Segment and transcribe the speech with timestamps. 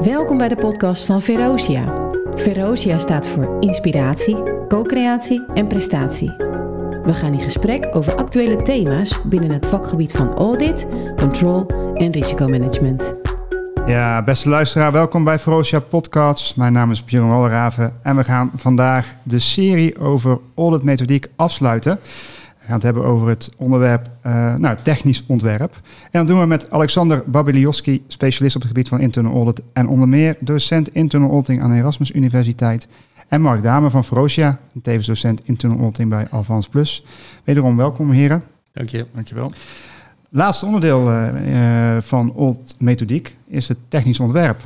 [0.00, 2.08] Welkom bij de podcast van Verosia.
[2.34, 6.34] Verosia staat voor inspiratie, co-creatie en prestatie.
[7.04, 10.86] We gaan in gesprek over actuele thema's binnen het vakgebied van audit,
[11.16, 13.20] control en risicomanagement.
[13.86, 16.56] Ja, beste luisteraar, welkom bij Verosia Podcast.
[16.56, 21.98] Mijn naam is Björn Walraven en we gaan vandaag de serie over auditmethodiek afsluiten.
[22.68, 25.80] Gaan het hebben over het onderwerp uh, nou, technisch ontwerp.
[26.02, 29.88] En dat doen we met Alexander Babiliowski, specialist op het gebied van internal audit en
[29.88, 32.88] onder meer docent internal auditing aan de Erasmus Universiteit.
[33.28, 37.04] En Mark Dame van Frosia, tevens docent internal auditing bij Alvans Plus.
[37.44, 38.44] Wederom welkom heren.
[38.72, 39.06] Dank je.
[39.14, 39.50] Dankjewel.
[40.28, 44.60] Laatste onderdeel uh, van Old Methodiek is het technisch ontwerp.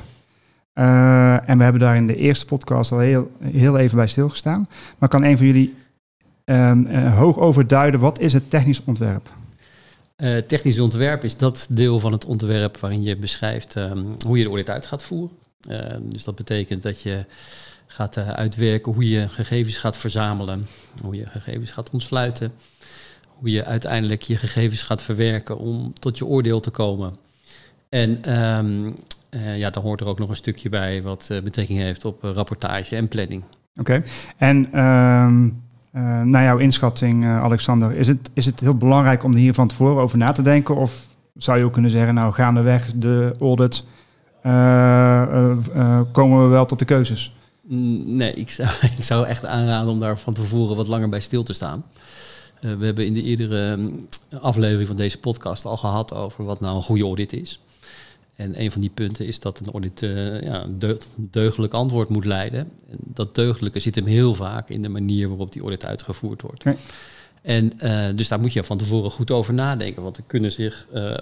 [0.74, 4.69] Uh, en we hebben daar in de eerste podcast al heel, heel even bij stilgestaan.
[4.98, 5.74] Maar kan een van jullie
[7.14, 9.28] hoog overduiden, wat is het technisch ontwerp?
[10.16, 14.42] Uh, technisch ontwerp is dat deel van het ontwerp waarin je beschrijft um, hoe je
[14.42, 15.36] de audit uit gaat voeren.
[15.69, 17.24] Uh, dus dat betekent dat je
[17.86, 20.66] gaat uitwerken hoe je gegevens gaat verzamelen,
[21.03, 22.53] hoe je gegevens gaat ontsluiten,
[23.27, 27.16] hoe je uiteindelijk je gegevens gaat verwerken om tot je oordeel te komen.
[27.88, 28.97] En um,
[29.56, 33.09] ja, dan hoort er ook nog een stukje bij wat betrekking heeft op rapportage en
[33.09, 33.42] planning.
[33.77, 34.03] Oké, okay.
[34.36, 39.34] en um, uh, naar jouw inschatting, uh, Alexander, is het, is het heel belangrijk om
[39.34, 40.76] hier van tevoren over na te denken?
[40.76, 43.84] Of zou je ook kunnen zeggen, nou gaandeweg de audit
[44.46, 47.34] uh, komen we wel tot de keuzes?
[48.06, 51.42] Nee, ik zou, ik zou echt aanraden om daar van tevoren wat langer bij stil
[51.42, 51.84] te staan.
[52.60, 53.92] we hebben in de eerdere
[54.40, 57.60] aflevering van deze podcast al gehad over wat nou een goede audit is.
[58.36, 62.25] En een van die punten is dat een audit uh, ja, een deugdelijk antwoord moet
[62.25, 62.61] leiden.
[62.61, 66.64] En dat deugdelijke zit hem heel vaak in de manier waarop die audit uitgevoerd wordt.
[67.42, 70.03] En uh, dus daar moet je van tevoren goed over nadenken.
[70.03, 71.14] Want er kunnen zich uh,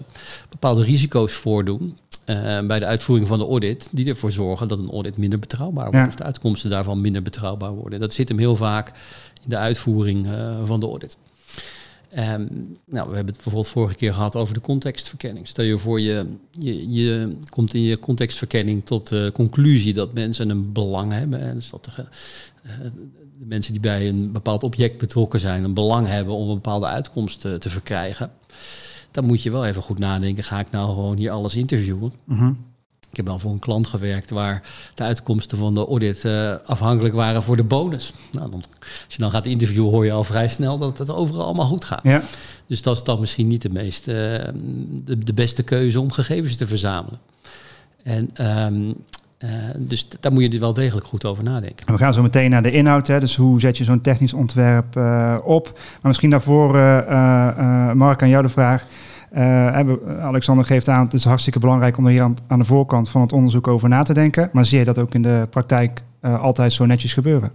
[0.48, 1.98] bepaalde risico's voordoen
[2.66, 5.98] bij de uitvoering van de audit, die ervoor zorgen dat een audit minder betrouwbaar wordt.
[5.98, 6.06] Ja.
[6.06, 8.00] Of de uitkomsten daarvan minder betrouwbaar worden.
[8.00, 8.88] Dat zit hem heel vaak
[9.42, 10.28] in de uitvoering
[10.64, 11.16] van de audit.
[12.19, 15.48] Um, nou, we hebben het bijvoorbeeld vorige keer gehad over de contextverkenning.
[15.48, 20.50] Stel je voor, je, je, je komt in je contextverkenning tot de conclusie dat mensen
[20.50, 21.41] een belang hebben.
[21.41, 21.91] En dus dat de,
[22.66, 22.72] uh,
[23.38, 26.87] de, mensen die bij een bepaald object betrokken zijn, een belang hebben om een bepaalde
[26.87, 28.31] uitkomst te, te verkrijgen.
[29.10, 32.12] Dan moet je wel even goed nadenken, ga ik nou gewoon hier alles interviewen?
[32.25, 32.69] Mm.
[33.10, 34.62] Ik heb wel voor een klant gewerkt waar
[34.94, 38.12] de uitkomsten van de audit uh, afhankelijk waren voor de bonus.
[38.32, 41.44] Nou, dan, als je dan gaat interviewen, hoor je al vrij snel dat het overal
[41.44, 42.03] allemaal goed gaat.
[42.03, 42.22] Ja.
[42.66, 46.56] Dus dat is dan misschien niet de, meest, uh, de, de, beste keuze om gegevens
[46.56, 47.19] te verzamelen.
[48.03, 48.31] En
[48.65, 48.94] um,
[49.38, 51.92] uh, dus daar moet je wel degelijk goed over nadenken.
[51.92, 53.06] We gaan zo meteen naar de inhoud.
[53.06, 53.21] Hè?
[53.21, 54.97] Dus hoe zet je zo'n technisch ontwerp
[55.44, 55.71] op?
[55.75, 56.72] Maar misschien daarvoor,
[57.97, 58.87] Mark, aan jou de vraag.
[59.36, 63.08] Uh, Alexander geeft aan, het is hartstikke belangrijk om er hier aan, aan, de voorkant
[63.08, 64.50] van het onderzoek over na te denken.
[64.52, 67.50] Maar zie je dat ook in de praktijk uh, altijd zo netjes gebeuren?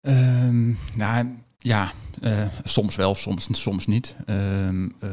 [0.00, 1.26] Um, nou
[1.58, 1.88] ja,
[2.22, 4.16] uh, soms wel, soms, soms niet.
[4.26, 5.10] Um, uh,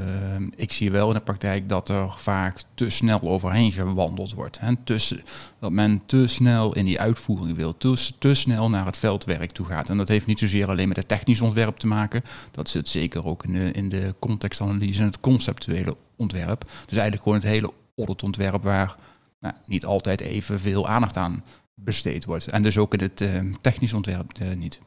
[0.55, 4.59] ik zie wel in de praktijk dat er vaak te snel overheen gewandeld wordt.
[4.59, 4.75] Hè.
[4.83, 5.21] Tussen,
[5.59, 9.65] dat men te snel in die uitvoering wil, te, te snel naar het veldwerk toe
[9.65, 9.89] gaat.
[9.89, 12.21] En dat heeft niet zozeer alleen met het technisch ontwerp te maken.
[12.51, 16.63] Dat zit zeker ook in de, in de contextanalyse en het conceptuele ontwerp.
[16.63, 18.95] Dus eigenlijk gewoon het hele auditontwerp waar
[19.39, 21.43] nou, niet altijd even veel aandacht aan
[21.75, 22.47] besteed wordt.
[22.47, 24.79] En dus ook in het uh, technisch ontwerp uh, niet.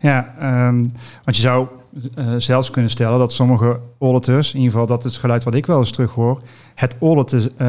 [0.00, 0.34] Ja,
[0.66, 0.92] um,
[1.24, 1.66] want je zou
[2.18, 5.54] uh, zelfs kunnen stellen dat sommige auditors, in ieder geval dat is het geluid wat
[5.54, 6.42] ik wel eens terughoor,
[6.74, 7.66] het auditen uh,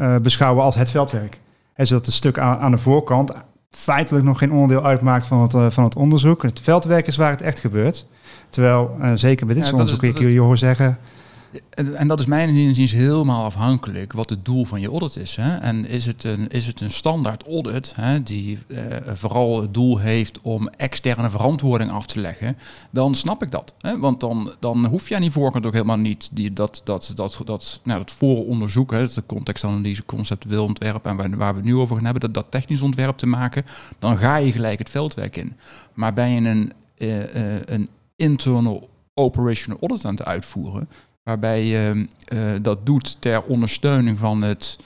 [0.00, 1.38] uh, beschouwen als het veldwerk.
[1.74, 3.32] En zodat het stuk aan, aan, de voorkant
[3.70, 6.42] feitelijk nog geen onderdeel uitmaakt van het, van het onderzoek.
[6.42, 8.06] Het veldwerk is waar het echt gebeurt.
[8.48, 10.98] Terwijl, zeker bij dit ja, onderzoek, ik jullie hoor zeggen,
[11.94, 15.36] en dat is mijn inziens helemaal afhankelijk wat het doel van je audit is.
[15.36, 15.56] Hè?
[15.56, 19.98] En is het een, is het een standaard audit hè, die uh, vooral het doel
[19.98, 22.56] heeft om externe verantwoording af te leggen,
[22.90, 23.74] dan snap ik dat.
[23.78, 23.98] Hè?
[23.98, 27.40] Want dan, dan hoef je aan die voorkant ook helemaal niet die, dat, dat, dat,
[27.44, 31.96] dat, nou, dat vooronderzoek, hè, de contextanalyse, conceptueel ontwerp en waar, we het nu over
[31.96, 33.64] gaan hebben, dat, dat technisch ontwerp te maken,
[33.98, 35.56] dan ga je gelijk het veldwerk in.
[35.94, 40.88] Maar ben je een, uh, een internal operational audit aan het uitvoeren,
[41.22, 44.78] waarbij je uh, dat doet ter ondersteuning van het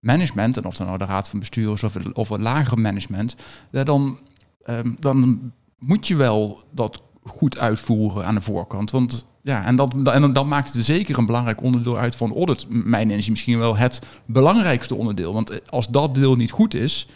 [0.00, 3.36] management, en of dan nou de raad van bestuurders of het, of het lagere management,
[3.70, 4.18] dan,
[4.66, 5.40] uh, dan
[5.78, 8.90] moet je wel dat goed uitvoeren aan de voorkant.
[8.90, 12.66] Want ja, en dat, en dan maakt het zeker een belangrijk onderdeel uit van audit.
[12.68, 15.32] Mijn energie misschien wel het belangrijkste onderdeel.
[15.32, 17.08] Want als dat deel niet goed is,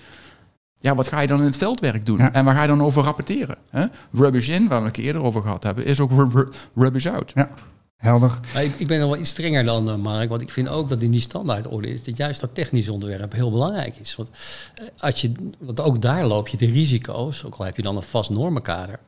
[0.75, 2.19] ja, wat ga je dan in het veldwerk doen?
[2.19, 2.33] Ja.
[2.33, 3.57] En waar ga je dan over rapporteren?
[3.71, 3.85] Hè?
[4.13, 6.11] Rubbish in, waar we het eerder over gehad hebben, is ook
[6.75, 7.33] rubbish out.
[7.35, 7.49] Ja.
[7.97, 8.41] Helder.
[8.55, 10.89] Maar ik, ik ben nog wel iets strenger dan uh, Mark, want ik vind ook
[10.89, 14.17] dat in die standaardorde is dat juist dat technisch onderwerp heel belangrijk is.
[14.17, 14.31] Want,
[14.81, 17.97] uh, als je, want ook daar loop je de risico's, ook al heb je dan
[17.97, 18.99] een vast normenkader,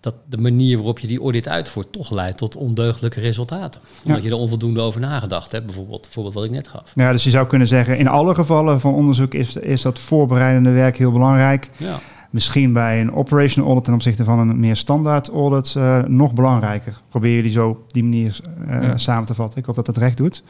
[0.00, 3.80] dat de manier waarop je die audit uitvoert toch leidt tot ondeugdelijke resultaten.
[4.04, 4.28] Omdat ja.
[4.28, 6.92] je er onvoldoende over nagedacht hebt, bijvoorbeeld, bijvoorbeeld wat ik net gaf.
[6.94, 10.70] Ja, dus je zou kunnen zeggen, in alle gevallen van onderzoek is, is dat voorbereidende
[10.70, 11.70] werk heel belangrijk.
[11.76, 12.00] Ja.
[12.32, 17.00] Misschien bij een operational audit ten opzichte van een meer standaard audit uh, nog belangrijker.
[17.08, 18.96] Probeer jullie zo op die manier uh, ja.
[18.96, 19.58] samen te vatten.
[19.58, 20.42] Ik hoop dat het recht doet.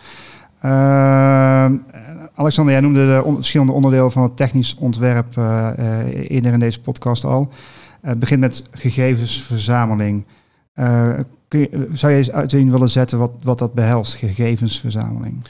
[0.64, 0.70] Uh,
[2.34, 5.36] Alexander, jij noemde de on verschillende onderdelen van het technisch ontwerp
[6.28, 7.52] eerder in deze podcast al.
[8.00, 10.26] Het begint met gegevensverzameling.
[11.48, 15.44] kun je, zou je eens uiteen willen zetten wat, wat dat behelst, gegevensverzameling?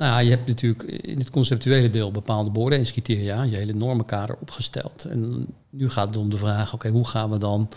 [0.00, 5.04] Nou je hebt natuurlijk in het conceptuele deel bepaalde beoordelingscriteria, je hele normenkader opgesteld.
[5.04, 7.68] En nu gaat het om de vraag, oké, hoe gaan we dan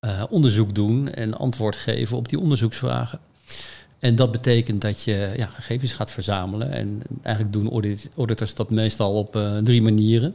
[0.00, 3.18] uh, onderzoek doen en antwoord geven op die onderzoeksvragen?
[3.98, 6.70] En dat betekent dat je ja, gegevens gaat verzamelen.
[6.70, 10.34] En eigenlijk doen audit, auditors dat meestal op uh, drie manieren.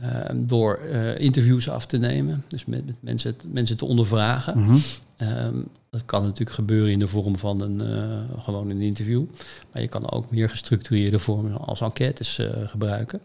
[0.00, 0.78] Uh, door
[1.16, 4.58] interviews af te nemen, dus met, mensen, mensen te ondervragen.
[4.58, 4.80] Mm.
[5.22, 9.24] Um, dat kan natuurlijk gebeuren in de vorm van een, uh, gewoon een interview.
[9.72, 13.20] Maar je kan ook meer gestructureerde vormen als enquêtes gebruiken.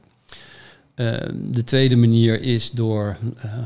[0.95, 3.17] Ehm, de tweede manier is door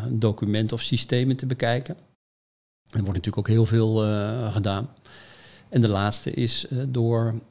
[0.09, 1.95] documenten of systemen te bekijken.
[2.89, 3.95] Er wordt natuurlijk ook heel veel
[4.51, 4.89] gedaan.
[5.69, 7.41] En de laatste is door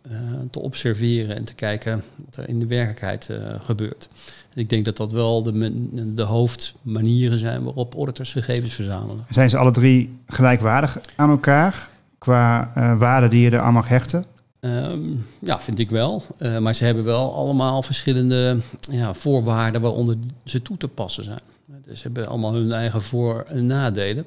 [0.50, 3.30] te observeren en te kijken wat er in de werkelijkheid
[3.60, 4.08] gebeurt.
[4.56, 9.24] En ik denk dat dat wel de, de hoofdmanieren zijn waarop auditors gegevens verzamelen.
[9.30, 11.88] Zijn ze alle drie gelijkwaardig aan elkaar
[12.18, 14.24] qua waarden die je er aan mag hechten?
[14.60, 16.22] Um, ja, vind ik wel.
[16.60, 18.58] maar ze hebben wel allemaal verschillende
[18.90, 21.40] ja, voorwaarden waaronder ze toe te passen zijn.
[21.84, 24.24] Dus ze hebben allemaal hun eigen voor- en nadelen.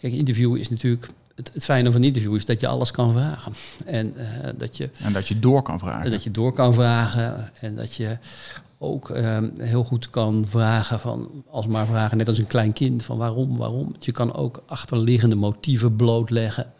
[0.00, 3.12] Kijk, interview is natuurlijk het, het, fijne van een interview is dat je alles kan
[3.12, 3.52] vragen.
[3.86, 4.24] En, uh,
[4.56, 6.10] dat, je, en dat je door kan vragen.
[6.10, 7.50] Dat je door kan vragen.
[7.60, 8.16] En dat je
[8.78, 13.02] ook um, heel goed kan vragen van, als maar vragen, net als een klein kind,
[13.02, 13.94] van waarom, waarom.
[13.98, 16.72] Je kan ook achterliggende motieven blootleggen.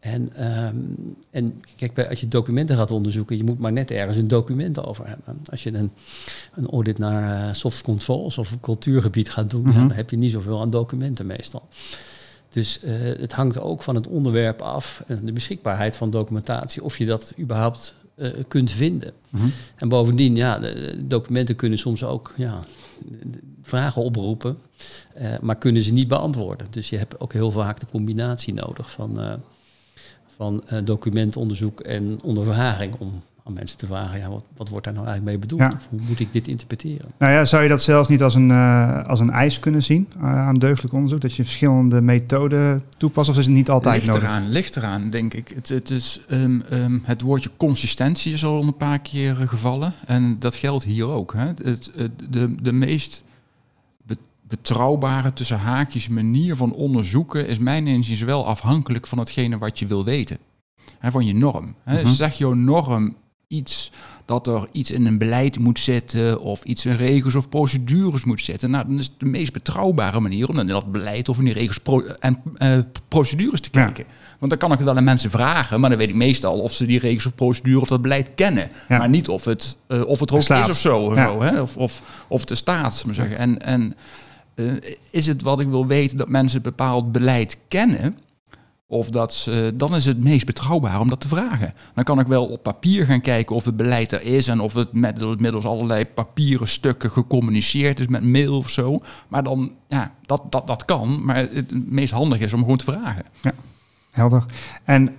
[0.00, 4.16] En, um, en kijk, bij, als je documenten gaat onderzoeken, je moet maar net ergens
[4.16, 5.40] een document over hebben.
[5.50, 5.90] Als je een,
[6.54, 9.80] een audit naar uh, soft controls of cultuurgebied gaat doen, mm -hmm.
[9.80, 11.68] ja, dan heb je niet zoveel aan documenten meestal.
[12.48, 16.98] Dus uh, het hangt ook van het onderwerp af en de beschikbaarheid van documentatie, of
[16.98, 19.12] je dat überhaupt uh, kunt vinden.
[19.28, 19.42] Mhm.
[19.42, 19.52] Mm -hmm.
[19.76, 22.64] En bovendien, ja, de documenten kunnen soms ook ja,
[23.62, 24.58] vragen oproepen,
[25.18, 26.66] uh, maar kunnen ze niet beantwoorden.
[26.70, 29.40] Dus je hebt ook heel vaak de combinatie nodig van,
[30.26, 35.06] van documentonderzoek en ondervraging om aan mensen te vragen, ja, wat, wat wordt daar nou
[35.06, 35.72] eigenlijk mee bedoeld?
[35.72, 35.78] Ja.
[35.78, 37.10] Of hoe moet ik dit interpreteren?
[37.18, 40.08] Nou ja, zou je dat zelfs niet als een, uh, als een eis kunnen zien
[40.16, 41.20] uh, aan deugdelijk onderzoek?
[41.20, 44.22] Dat je verschillende methoden toepast of is het niet altijd ligt nodig?
[44.22, 45.48] Eraan, ligt eraan, denk ik.
[45.48, 49.92] Het, het, is, um, um, het woordje consistentie is al een paar keer uh, gevallen.
[50.06, 51.32] En dat geldt hier ook.
[51.32, 51.46] Hè.
[51.46, 53.24] Het, het, de, de meest
[54.48, 59.86] betrouwbare, tussen haakjes, manier van onderzoeken is mijn inziens wel afhankelijk van hetgene wat je
[59.86, 60.38] wil weten.
[60.98, 61.74] Hè, van je norm.
[61.82, 62.02] Hè.
[62.02, 62.12] Mhm.
[62.12, 63.14] Zeg jouw norm
[63.48, 63.90] iets
[64.24, 68.40] dat er iets in een beleid moet zitten of iets in regels of procedures moet
[68.40, 68.70] zitten.
[68.70, 71.52] Nou, dan is het de meest betrouwbare manier om in dat beleid of in die
[71.52, 74.04] regels pro en uh, procedures te kijken.
[74.08, 74.14] Ja.
[74.38, 76.72] Want dan kan ik het wel aan mensen vragen, maar dan weet ik meestal of
[76.72, 78.70] ze die regels of procedures of dat beleid kennen.
[78.88, 78.98] Ja.
[78.98, 80.98] Maar niet of het, uh, of het er ook is of zo.
[80.98, 81.26] Of, ja.
[81.26, 81.60] zo hè?
[81.60, 83.38] Of, of, of de staat, maar zeggen.
[83.38, 83.96] En, en
[84.54, 84.72] uh,
[85.10, 88.18] is het wat ik wil weten dat mensen bepaald beleid kennen?
[88.94, 91.74] Of dat ze, dan is het meest betrouwbaar om dat te vragen.
[91.94, 94.74] Dan kan ik wel op papier gaan kijken of het beleid er is en of
[94.74, 98.98] het met, middels allerlei papieren stukken gecommuniceerd is met mail of zo.
[99.28, 101.24] Maar dan, ja, dat, dat, dat kan.
[101.24, 103.24] Maar het meest handig is om gewoon te vragen.
[103.42, 103.52] Ja,
[104.10, 104.44] helder.
[104.84, 105.16] En, uh,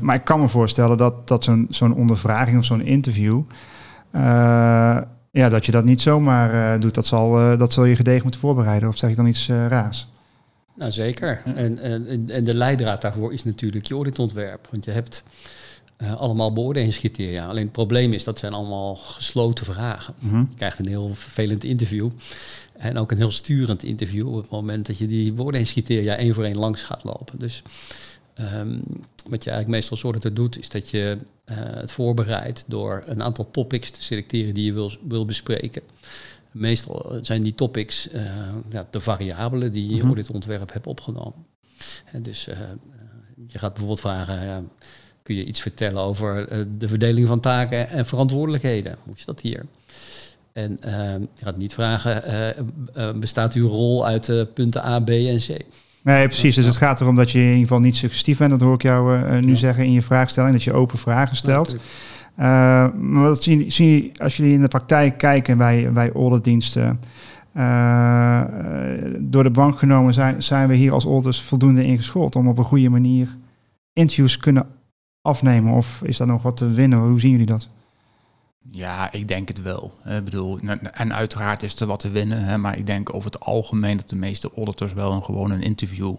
[0.00, 3.40] maar ik kan me voorstellen dat, dat zo'n zo'n ondervraging of zo'n interview.
[4.14, 4.20] Uh,
[5.30, 6.94] ja, dat je dat niet zomaar uh, doet.
[6.94, 8.88] Dat zal, dat zal je gedegen moeten voorbereiden.
[8.88, 10.08] Of zeg ik dan iets raars?
[10.78, 11.42] Nou, zeker.
[11.44, 11.54] Ja.
[11.54, 14.68] En, en, en de leidraad daarvoor is natuurlijk je auditontwerp.
[14.70, 15.24] Want je hebt
[15.98, 17.46] uh, allemaal beoordelingscriteria.
[17.46, 20.14] Alleen het probleem is, dat zijn allemaal gesloten vragen.
[20.18, 20.46] Mm -hmm.
[20.50, 22.10] Je krijgt een heel vervelend interview.
[22.72, 26.44] En ook een heel sturend interview op het moment dat je die beoordelingscriteria één voor
[26.44, 27.38] één langs gaat lopen.
[27.38, 27.62] Dus
[28.40, 28.82] um,
[29.28, 33.22] wat je eigenlijk meestal soort er doet, is dat je uh, het voorbereidt door een
[33.22, 35.82] aantal topics te selecteren die je wil, wil bespreken.
[36.52, 38.20] Meestal zijn die topics uh,
[38.70, 40.06] ja, de variabelen die je Mhm.
[40.06, 41.46] voor dit ontwerp hebt opgenomen.
[42.12, 42.56] En dus uh,
[43.46, 44.62] je gaat bijvoorbeeld vragen, ja,
[45.22, 48.96] kun je iets vertellen over de verdeling van taken en verantwoordelijkheden?
[49.04, 49.66] Hoe is dat hier?
[50.52, 50.78] En
[51.34, 52.22] je gaat niet vragen,
[53.20, 55.48] bestaat uw rol uit punten A, B en C?
[56.02, 56.54] Nee, precies.
[56.54, 58.50] Dus het gaat erom dat je in ieder geval niet suggestief bent.
[58.50, 59.56] Dat hoor ik jou uh, nu Ja.
[59.56, 60.52] zeggen in je vraagstelling.
[60.52, 61.66] Dat je open vragen stelt.
[61.66, 61.90] Natuurlijk.
[62.40, 67.00] Uh, maar zien jullie, als jullie in de praktijk kijken bij, bij auditdiensten...
[67.54, 68.42] Uh,
[69.18, 72.36] door de bank genomen zijn, zijn we hier als auditors voldoende ingeschoold...
[72.36, 73.36] om op een goede manier
[73.92, 74.66] interviews kunnen
[75.22, 75.72] afnemen?
[75.72, 76.98] Of is daar nog wat te winnen?
[76.98, 77.68] Hoe zien jullie dat?
[78.70, 79.92] Ja, ik denk het wel.
[80.04, 80.58] Ik bedoel,
[80.92, 84.08] en uiteraard is er wat te winnen, hè, maar ik denk over het algemeen dat
[84.08, 86.14] de meeste auditors wel een, gewoon een interview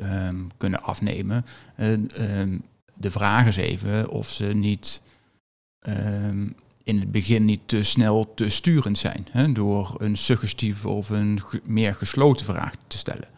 [0.00, 1.44] um, kunnen afnemen.
[1.80, 2.62] Um,
[2.94, 5.02] de vraag is even of ze niet
[5.88, 11.10] um, in het begin niet te snel te sturend zijn hè, door een suggestieve of
[11.10, 13.28] een ge meer gesloten vraag te stellen.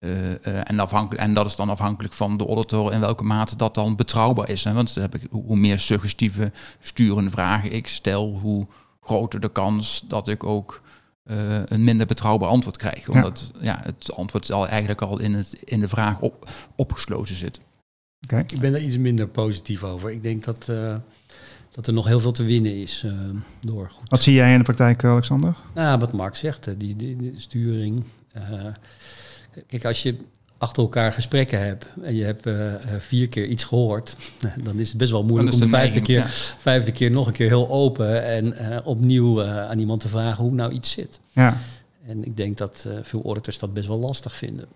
[0.00, 0.36] Uh, uh,
[0.70, 3.96] en, afhankelijk, en dat is dan afhankelijk van de auditor in welke mate dat dan
[3.96, 4.64] betrouwbaar is.
[4.64, 4.72] Hè?
[4.72, 8.66] Want dan heb ik, hoe meer suggestieve, sturende vragen ik stel, hoe
[9.00, 10.82] groter de kans dat ik ook
[11.24, 13.08] uh, een minder betrouwbaar antwoord krijg.
[13.08, 13.60] Omdat ja.
[13.62, 17.60] ja het antwoord al eigenlijk al in, het, in de vraag op, opgesloten zit.
[18.24, 18.44] Okay.
[18.46, 20.10] Ik ben daar iets minder positief over.
[20.10, 20.68] Ik denk dat,
[21.78, 23.04] dat er nog heel veel te winnen is
[23.60, 23.90] door.
[23.90, 24.08] Goed.
[24.08, 25.54] Wat zie jij in de praktijk, Alexander?
[25.74, 28.04] Nou, wat Mark zegt, die, die, die sturing.
[29.66, 30.16] Kijk, als je
[30.58, 34.16] achter elkaar gesprekken hebt en je hebt uh, vier keer iets gehoord,
[34.64, 36.26] dan is het best wel moeilijk om de, de vijfde, keer, ja.
[36.58, 40.44] vijfde keer nog een keer heel open en uh, opnieuw uh, aan iemand te vragen
[40.44, 41.20] hoe nou iets zit.
[41.32, 41.56] Ja.
[42.06, 44.66] En ik denk dat veel auditors dat best wel lastig vinden.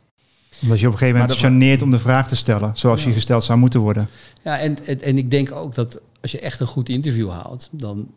[0.63, 3.09] Omdat je op een gegeven moment charneert om de vraag te stellen, zoals ja.
[3.09, 4.09] je gesteld zou moeten worden.
[4.43, 7.69] Ja, en, en, en, ik denk ook dat als je echt een goed interview houdt,
[7.73, 8.09] dan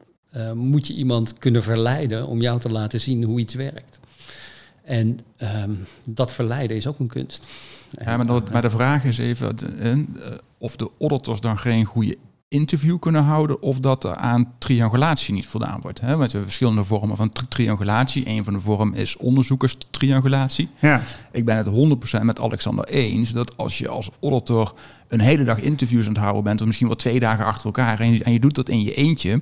[0.53, 3.99] moet je iemand kunnen verleiden om jou te laten zien hoe iets werkt.
[4.83, 5.19] En
[5.63, 7.45] um, dat verleiden is ook een kunst.
[7.89, 9.97] Ja, maar, dat, maar de vraag is even uh,
[10.57, 15.47] of de auditors dan geen goede interview kunnen houden of dat er aan triangulatie niet
[15.47, 16.01] voldaan wordt.
[16.01, 16.07] Hè?
[16.07, 18.29] Want we hebben verschillende vormen van tri triangulatie.
[18.29, 20.69] Een van de vormen is onderzoekerstriangulatie.
[20.79, 21.01] Ja.
[21.31, 21.67] Ik ben het
[22.19, 24.73] 100% met Alexander eens dat als je als auditor
[25.07, 27.99] een hele dag interviews aan het houden bent, of misschien wel twee dagen achter elkaar,
[27.99, 29.41] en je, en je doet dat in je eentje,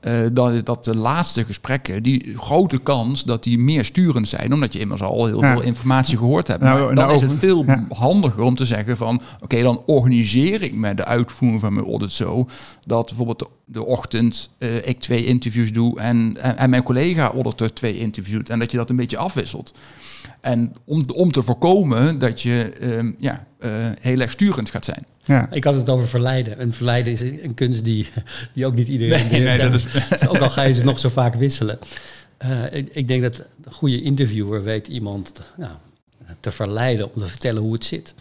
[0.00, 4.72] uh, dat, dat de laatste gesprekken, die grote kans dat die meer sturend zijn, omdat
[4.72, 5.52] je immers al heel ja.
[5.52, 6.60] veel informatie gehoord hebt.
[6.60, 7.86] Nou, maar dan nou, is het veel ja.
[7.88, 11.86] handiger om te zeggen van, oké, okay, dan organiseer ik met de uitvoering van mijn
[11.86, 12.48] audit zo,
[12.86, 17.32] dat bijvoorbeeld de, de ochtend uh, ik twee interviews doe en, en, en mijn collega
[17.32, 19.74] auditor twee interviews en dat je dat een beetje afwisselt.
[20.40, 23.70] En om, om te voorkomen dat je um, ja, uh,
[24.00, 25.06] heel erg sturend gaat zijn.
[25.24, 25.48] Ja.
[25.50, 26.58] Ik had het over verleiden.
[26.58, 28.08] En verleiden is een kunst die,
[28.54, 29.86] die ook niet iedereen nee, nee, dat is...
[30.08, 31.78] dus ook al ga je ze nog zo vaak wisselen.
[32.44, 35.32] Uh, ik, ik, denk dat een goede interviewer weet iemand
[36.40, 38.14] te verleiden om te vertellen hoe het zit.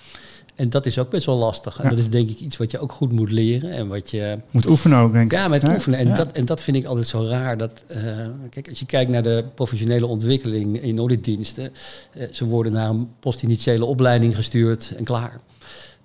[0.58, 1.78] En dat is ook best wel lastig.
[1.78, 1.90] En ja.
[1.90, 3.72] dat is denk ik iets wat je ook goed moet leren.
[3.72, 4.38] En wat je...
[4.52, 5.38] Moet oefenen ook, denk ik.
[5.38, 5.74] Ja, met ja.
[5.74, 6.00] oefenen.
[6.00, 6.14] En, ja.
[6.14, 7.58] dat, en dat vind ik altijd zo raar.
[7.58, 7.98] Dat, uh,
[8.50, 11.72] kijk, als je kijkt naar de professionele ontwikkeling in auditdiensten.
[12.18, 15.40] Uh, ze worden naar een postinitiële opleiding gestuurd en klaar.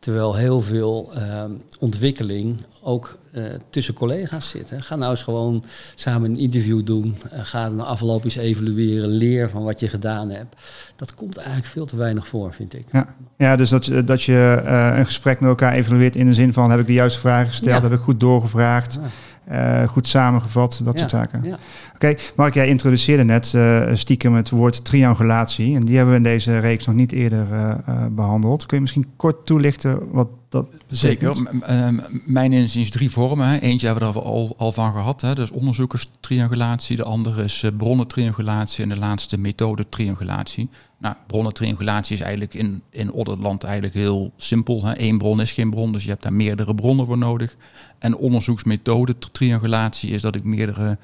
[0.03, 1.45] Terwijl heel veel uh,
[1.79, 4.71] ontwikkeling ook uh, tussen collega's zit.
[4.71, 4.81] Hè.
[4.81, 7.17] Ga nou eens gewoon samen een interview doen.
[7.33, 9.09] Uh, ga na afloop eens evalueren.
[9.09, 10.57] Leer van wat je gedaan hebt.
[10.97, 12.85] Dat komt eigenlijk veel te weinig voor, vind ik.
[12.93, 16.53] Ja, ja dus dat, dat je uh, een gesprek met elkaar evalueert in de zin
[16.53, 16.71] van...
[16.71, 17.83] heb ik de juiste vragen gesteld?
[17.83, 17.89] Ja.
[17.89, 18.95] Heb ik goed doorgevraagd?
[18.95, 19.09] Ja.
[19.51, 21.41] Uh, goed samengevat, dat ja, soort zaken.
[21.45, 21.55] Ja.
[21.55, 21.59] Oké,
[21.95, 25.75] okay, Mark, jij introduceerde net uh, stiekem het woord triangulatie.
[25.75, 28.67] En die hebben we in deze reeks nog niet eerder uh, behandeld.
[28.67, 31.37] Kun je misschien kort toelichten wat dat betekent?
[31.37, 32.01] Zeker.
[32.25, 33.49] mijn inziens drie vormen.
[33.49, 33.59] Hè.
[33.59, 35.21] Eentje hebben we er al, al van gehad.
[35.21, 35.35] Hè.
[35.35, 36.97] Dus onderzoekerstriangulatie.
[36.97, 38.83] De andere is bronnentriangulatie.
[38.83, 40.69] En de laatste methode triangulatie.
[41.03, 44.85] Nou, bronnentriangulatie is eigenlijk in, in Odderland eigenlijk heel simpel.
[44.85, 45.01] Hè.
[45.01, 47.57] Eén bron is geen bron, dus je hebt daar meerdere bronnen voor nodig.
[47.99, 50.99] En onderzoeksmethode triangulatie is dat ik meerdere,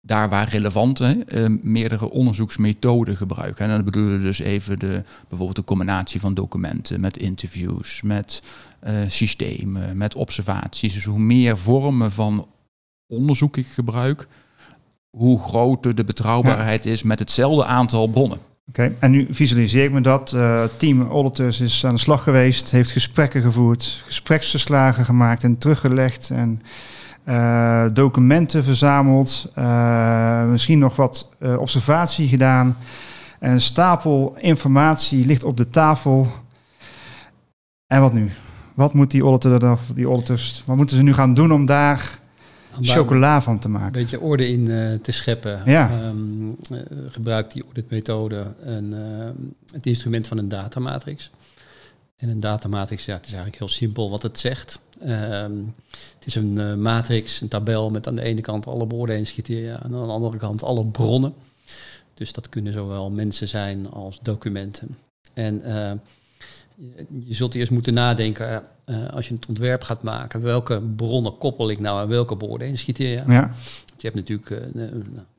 [0.00, 3.58] daar waar relevant, hè, uh, meerdere onderzoeksmethoden gebruik.
[3.58, 8.42] En dan bedoelen we dus even de, bijvoorbeeld de combinatie van documenten met interviews, met
[8.86, 10.94] uh, systemen, met observaties.
[10.94, 12.46] Dus hoe meer vormen van
[13.06, 14.28] onderzoek ik gebruik,
[15.10, 16.90] hoe groter de betrouwbaarheid ja.
[16.90, 18.48] is met hetzelfde aantal bronnen.
[18.70, 20.32] Oké, en nu visualiseer ik me dat.
[20.32, 26.30] Uh, team Auditors is aan de slag geweest, heeft gesprekken gevoerd, gespreksverslagen gemaakt en teruggelegd
[26.30, 26.62] en
[27.24, 32.76] uh, documenten verzameld, uh, misschien nog wat observatie gedaan.
[33.38, 36.28] En een stapel informatie ligt op de tafel.
[37.86, 38.30] En wat nu?
[38.74, 42.19] Wat moet die auditor, die auditors, wat moeten ze nu gaan doen om daar
[42.88, 43.86] chocola van te maken.
[43.86, 45.62] Een beetje orde in uh, te scheppen.
[45.64, 46.08] Ja.
[46.08, 49.28] Um, uh, gebruik die auditmethode een, uh,
[49.72, 51.30] het instrument van een datamatrix.
[52.16, 54.78] En een datamatrix, ja, het is eigenlijk heel simpel wat het zegt.
[55.02, 55.74] Um,
[56.14, 60.06] het is een matrix, een tabel met aan de ene kant alle beoordelingscriteria en aan
[60.06, 61.34] de andere kant alle bronnen.
[62.14, 64.96] Dus dat kunnen zowel mensen zijn als documenten.
[65.34, 65.62] En
[67.24, 71.70] je, zult eerst moeten nadenken, eh, als je het ontwerp gaat maken, welke bronnen koppel
[71.70, 73.24] ik nou aan welke beoordelingscriteria.
[73.28, 73.54] Ja.
[73.96, 74.90] Je hebt natuurlijk eh, nou,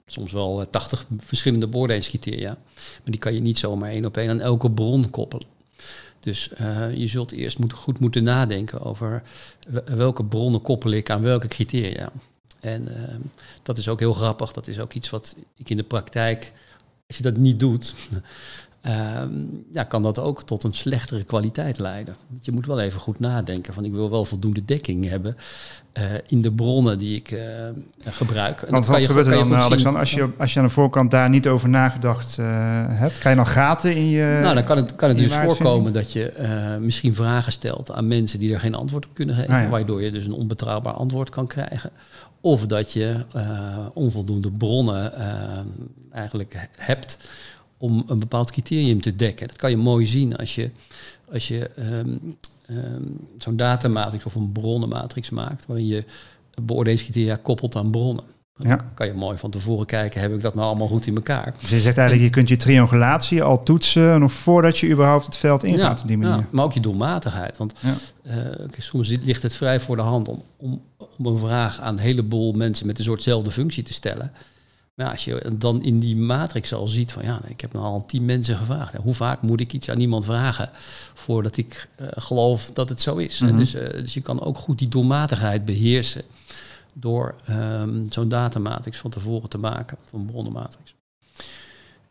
[0.06, 4.40] soms wel 80 verschillende beoordelingscriteria, maar die kan je niet zomaar één op één aan
[4.40, 5.48] elke bron koppelen.
[6.20, 9.24] Dus uh, je zult eerst moeten, goed moeten nadenken over
[9.86, 12.12] welke bronnen koppel ik aan welke criteria.
[12.60, 13.16] En uh,
[13.64, 14.52] dat is ook heel grappig.
[14.52, 16.54] Dat is ook iets wat ik in de praktijk,
[17.08, 17.96] als je dat niet doet,
[19.72, 22.16] ja, kan dat ook tot een slechtere kwaliteit leiden.
[22.40, 25.38] Je moet wel even goed nadenken van ik wil wel voldoende dekking hebben
[25.94, 27.42] uh, in de bronnen die ik uh,
[28.06, 28.62] gebruik.
[28.62, 31.30] En Want wat gebeurt er dan, Alexander, als je, als je aan de voorkant daar
[31.30, 32.46] niet over nagedacht uh,
[32.90, 33.20] hebt?
[33.20, 36.12] Krijg je dan gaten in je Nou, dan kan het, kan het dus voorkomen dat
[36.12, 36.34] je
[36.82, 40.12] misschien vragen stelt aan mensen die er geen antwoord op kunnen geven, ah, waardoor je
[40.12, 41.92] dus een onbetrouwbaar antwoord kan krijgen.
[42.42, 43.16] Of dat je
[43.94, 45.14] onvoldoende bronnen
[46.12, 47.18] eigenlijk hebt
[47.82, 49.48] om een bepaald criterium te dekken.
[49.48, 50.70] Dat kan je mooi zien als je,
[51.32, 52.38] als je um,
[52.70, 56.04] um, zo'n datamatrix of een bronnenmatrix maakt, waarin je
[56.62, 58.24] beoordelingscriteria koppelt aan bronnen.
[58.58, 58.92] Dan ja.
[58.94, 61.54] kan je mooi van tevoren kijken, heb ik dat nou allemaal goed in elkaar?
[61.60, 65.26] Dus je zegt eigenlijk, en, je kunt je triangulatie al toetsen nog voordat je überhaupt
[65.26, 66.36] het veld ingaat ja, op die manier.
[66.36, 67.58] Ja, maar ook je doelmatigheid.
[67.58, 67.74] Want
[68.24, 68.34] uh,
[68.78, 70.82] soms ligt het vrij voor de hand om, om,
[71.18, 74.32] om een vraag aan een heleboel mensen met een soortzelfde functie te stellen.
[75.02, 78.06] Maar als je dan in die matrix al ziet van ja, ik heb nou al
[78.06, 78.96] tien mensen gevraagd.
[78.96, 80.70] hoe vaak moet ik iets aan iemand vragen
[81.14, 83.40] voordat ik uh, geloof dat het zo is?
[83.40, 83.58] Mm -hmm.
[83.58, 86.24] dus, uh, dus je kan ook goed die doelmatigheid beheersen
[86.94, 90.96] door um, zo'n datamatrix van tevoren te maken, van bronnenmatrix.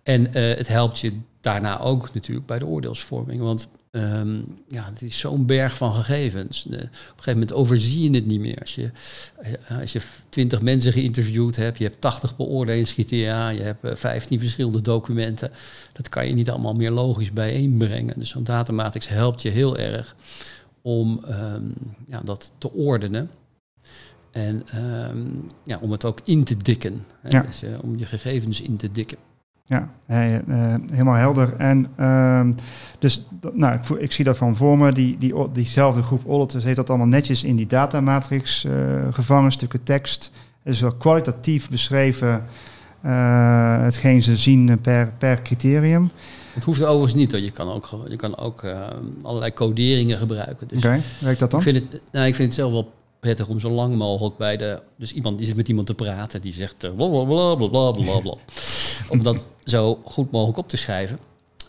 [0.02, 3.40] En uh, het helpt je daarna ook natuurlijk bij de oordeelsvorming.
[3.40, 6.66] Want um, ja, het is zo'n berg van gegevens.
[6.66, 8.58] Uh, op een gegeven moment overzie je het niet meer.
[8.60, 8.90] Als je,
[9.70, 14.40] uh, als je 20 mensen geïnterviewd hebt, je hebt 80 beoordelingscriteria, je hebt uh, 15
[14.40, 15.50] verschillende documenten.
[15.92, 18.18] Dat kan je niet allemaal meer logisch bijeenbrengen.
[18.18, 20.16] Dus zo'n datamatrix helpt je heel erg
[20.82, 21.74] om um,
[22.06, 23.30] ja, dat te ordenen.
[24.30, 27.04] En um, ja, om het ook in te dikken.
[27.28, 27.42] Ja.
[27.42, 29.18] Dus, om je gegevens in te dikken.
[29.70, 31.54] Ja, hey, uh, helemaal helder.
[31.56, 32.48] En uh,
[32.98, 34.92] dus, nou, ik, ik, zie dat van voor me.
[34.92, 38.72] Die, die, diezelfde groep auditors heeft dat allemaal netjes in die datamatrix uh,
[39.10, 40.32] gevangen, stukken tekst.
[40.62, 42.44] Het is wel kwalitatief beschreven
[43.04, 46.10] uh, hetgeen ze zien per, per criterium.
[46.54, 47.40] Het hoeft overigens niet, hoor.
[47.40, 48.64] je kan ook, je kan ook
[49.22, 50.68] allerlei coderingen gebruiken.
[50.68, 51.60] Dus Oké, okay, werkt dat dan?
[51.60, 54.56] Ik vind, het, nou, ik vind het zelf wel prettig om zo lang mogelijk bij
[54.56, 54.82] de.
[54.96, 58.20] Dus iemand die zit met iemand te praten, die zegt uh, bla bla bla bla
[58.20, 58.34] bla
[59.12, 61.18] om dat zo goed mogelijk op te schrijven.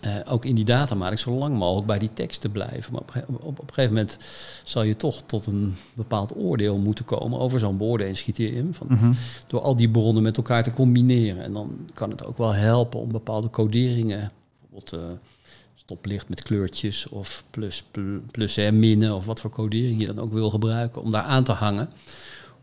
[0.05, 2.93] Uh, ook in die datamatrix zo lang mogelijk bij die tekst te blijven.
[2.93, 4.17] Maar op, op, op een gegeven moment
[4.63, 8.73] zal je toch tot een bepaald oordeel moeten komen over zo'n beoordelingscriterium.
[8.73, 8.95] Van, Mhm.
[8.95, 9.19] mm -hmm.
[9.47, 11.43] Door al die bronnen met elkaar te combineren.
[11.43, 15.17] En dan kan het ook wel helpen om bepaalde coderingen, bijvoorbeeld uh,
[15.91, 17.83] stoplicht met kleurtjes of plus,
[18.31, 21.43] plus en minnen of wat voor codering je dan ook wil gebruiken, om daar aan
[21.43, 21.89] te hangen.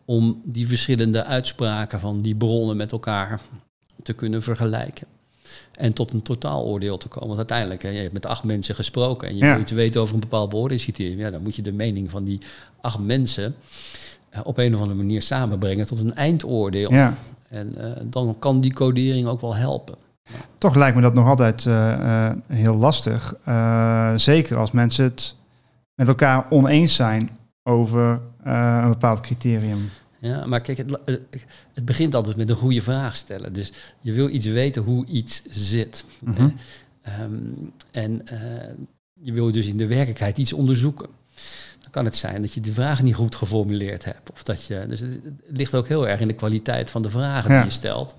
[0.04, 3.40] Om die verschillende uitspraken van die bronnen met elkaar
[4.02, 5.06] te kunnen vergelijken.
[5.72, 7.26] En tot een totaaloordeel te komen.
[7.26, 9.52] Want uiteindelijk, hè, je hebt met acht mensen gesproken en je Ja.
[9.52, 11.18] wil iets weten over een bepaald beoordelingscriterium.
[11.18, 12.38] Ja, dan moet je de mening van die
[12.80, 13.54] acht mensen
[14.30, 16.92] eh, op een of andere manier samenbrengen tot een eindoordeel.
[16.92, 17.16] Ja.
[17.48, 19.94] En eh, dan kan die codering ook wel helpen.
[20.58, 23.34] Toch lijkt me dat nog altijd uh, uh, heel lastig.
[23.48, 25.36] Uh, zeker als mensen het
[25.94, 27.30] met elkaar oneens zijn
[27.62, 29.90] over eh, een bepaald criterium.
[30.18, 30.98] Ja, maar kijk, het,
[31.74, 33.52] het, begint altijd met een goede vraag stellen.
[33.52, 36.04] Dus je wil iets weten hoe iets zit.
[36.20, 36.54] Mm -hmm.
[37.20, 38.40] um, en uh,
[39.12, 41.08] je wil dus in de werkelijkheid iets onderzoeken.
[41.80, 44.30] Dan kan het zijn dat je de vraag niet goed geformuleerd hebt.
[44.30, 47.50] Of dat je, dus het ligt ook heel erg in de kwaliteit van de vragen
[47.50, 47.56] Ja.
[47.56, 48.14] die je stelt.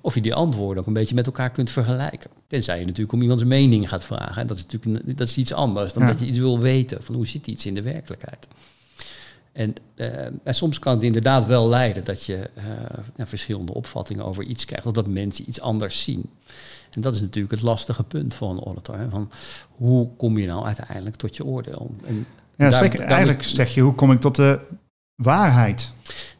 [0.00, 2.30] Of je die antwoorden ook een beetje met elkaar kunt vergelijken.
[2.46, 4.40] Tenzij je natuurlijk om iemands mening gaat vragen.
[4.40, 6.08] En dat is natuurlijk dat is iets anders dan Ja.
[6.08, 7.02] dat je iets wil weten.
[7.02, 8.48] Van hoe zit iets in de werkelijkheid.
[9.52, 12.64] En, eh, en soms kan het inderdaad wel leiden dat je eh,
[13.16, 14.86] ja, verschillende opvattingen over iets krijgt.
[14.86, 16.30] Of dat mensen iets anders zien.
[16.90, 18.98] En dat is natuurlijk het lastige punt van een auditor.
[18.98, 19.08] Hè?
[19.08, 19.30] Van
[19.76, 21.90] hoe kom je nou uiteindelijk tot je oordeel?
[22.06, 24.58] En Ja, daar- daar- Eigenlijk zeg je, hoe kom ik tot de
[25.14, 25.90] waarheid?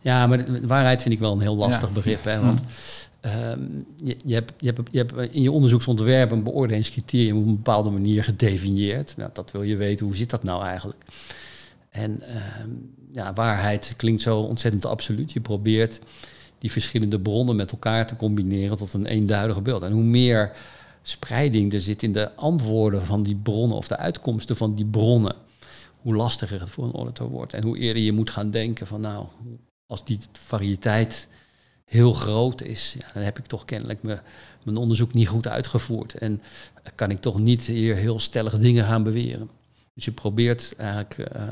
[0.01, 1.95] Ja, maar de waarheid vind ik wel een heel lastig Ja.
[1.95, 2.25] begrip.
[2.25, 2.41] Hè?
[2.41, 2.63] Want
[3.21, 3.61] ehm,
[4.05, 9.17] je, hebt, je, je in je onderzoeksontwerp een beoordelingscriterium op een bepaalde manier gedefinieerd.
[9.17, 11.05] Nou, dat wil je weten, hoe zit dat nou eigenlijk?
[11.91, 12.71] En ehm,
[13.13, 15.33] ja, waarheid klinkt zo ontzettend absoluut.
[15.33, 16.01] Je probeert
[16.59, 19.83] die verschillende bronnen met elkaar te combineren tot een eenduidig beeld.
[19.83, 20.53] En hoe meer
[21.03, 25.37] spreiding er zit in de antwoorden van die bronnen of de uitkomsten van die bronnen,
[26.01, 27.53] hoe lastiger het voor een auditor wordt.
[27.53, 29.27] En hoe eerder je moet gaan denken van nou,
[29.87, 31.29] als die variëteit
[31.89, 34.19] heel groot is, ja, dan heb ik toch kennelijk me,
[34.65, 36.15] mijn onderzoek niet goed uitgevoerd.
[36.15, 36.41] En
[36.95, 39.51] kan ik toch niet hier heel stellig dingen gaan beweren.
[39.95, 41.43] Dus je probeert eigenlijk eh,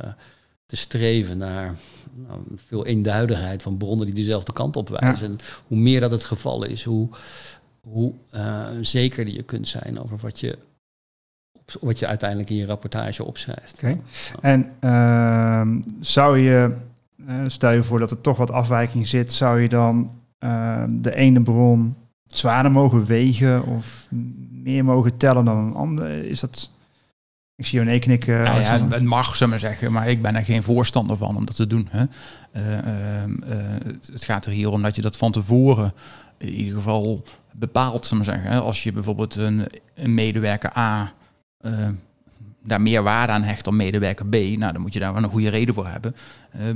[0.67, 1.75] te streven naar
[2.15, 5.27] nou, veel eenduidigheid van bronnen die dezelfde kant op wijzen.
[5.27, 7.09] En hoe meer dat het geval is, hoe,
[7.81, 10.59] hoe uh, zekerder je kunt zijn over wat je,
[11.81, 13.75] wat je uiteindelijk in je rapportage opschrijft.
[13.77, 13.99] Oké.
[14.41, 16.75] En uh, zou je,
[17.29, 20.15] uh, stel je voor dat er toch wat afwijking zit, zou je dan
[20.89, 21.95] de ene bron
[22.27, 24.09] zwaarder mogen wegen of
[24.51, 26.29] meer mogen tellen dan een andere?
[26.29, 26.71] Is dat
[27.57, 28.43] ik zie je nee knikken.
[28.43, 31.45] Nou ja, het mag, ze maar zeggen, maar ik ben er geen voorstander van om
[31.45, 31.89] dat te doen.
[31.91, 32.05] Hè.
[32.57, 33.65] Uh, uh,
[34.13, 35.93] het gaat er hier om dat je dat van tevoren
[36.39, 38.63] in ieder geval bepaalt, ze maar zeggen.
[38.63, 41.13] Als je bijvoorbeeld een, een medewerker A
[42.67, 45.31] daar meer waarde aan hecht dan medewerker B, nou dan moet je daar wel een
[45.31, 46.17] goede reden voor hebben.
[46.57, 46.75] Uh, uh,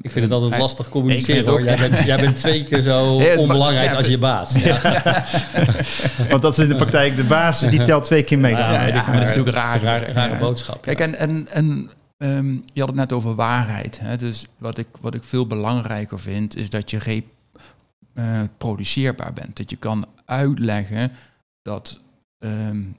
[0.00, 1.62] ik vind het altijd uh, lastig communiceren hoor.
[1.62, 4.54] Jij bent, jij bent, twee keer zo onbelangrijk als je baas.
[4.66, 5.24] Ja.
[6.30, 8.52] Want dat is in de praktijk de baas, die telt twee keer mee.
[8.52, 10.82] Ja, ja, maar, dat is natuurlijk raar, een rare, rare boodschap.
[10.82, 13.98] Kijk, en, en, en um, je had het net over waarheid.
[14.00, 14.16] Hè?
[14.16, 17.24] Dus wat ik, wat ik veel belangrijker vind, is dat je
[18.14, 19.56] reproduceerbaar bent.
[19.56, 21.12] Dat je kan uitleggen
[21.62, 22.00] dat
[22.38, 22.96] um,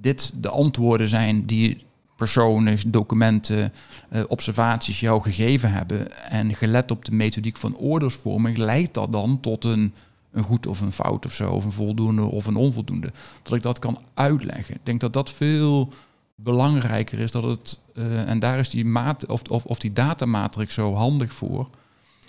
[0.00, 1.84] dit de antwoorden zijn die
[2.16, 3.72] personen, documenten,
[4.10, 6.30] uh, observaties jou gegeven hebben.
[6.30, 9.94] En gelet op de methodiek van oordeelsvorming leidt dat dan tot een,
[10.32, 13.12] een goed of een fout of zo, of een voldoende of een onvoldoende.
[13.42, 14.74] Dat ik dat kan uitleggen.
[14.74, 15.92] Ik denk dat dat veel
[16.34, 20.74] belangrijker is dat het, uh, en daar is die, maat, of, of, of die datamatrix
[20.74, 21.68] zo handig voor.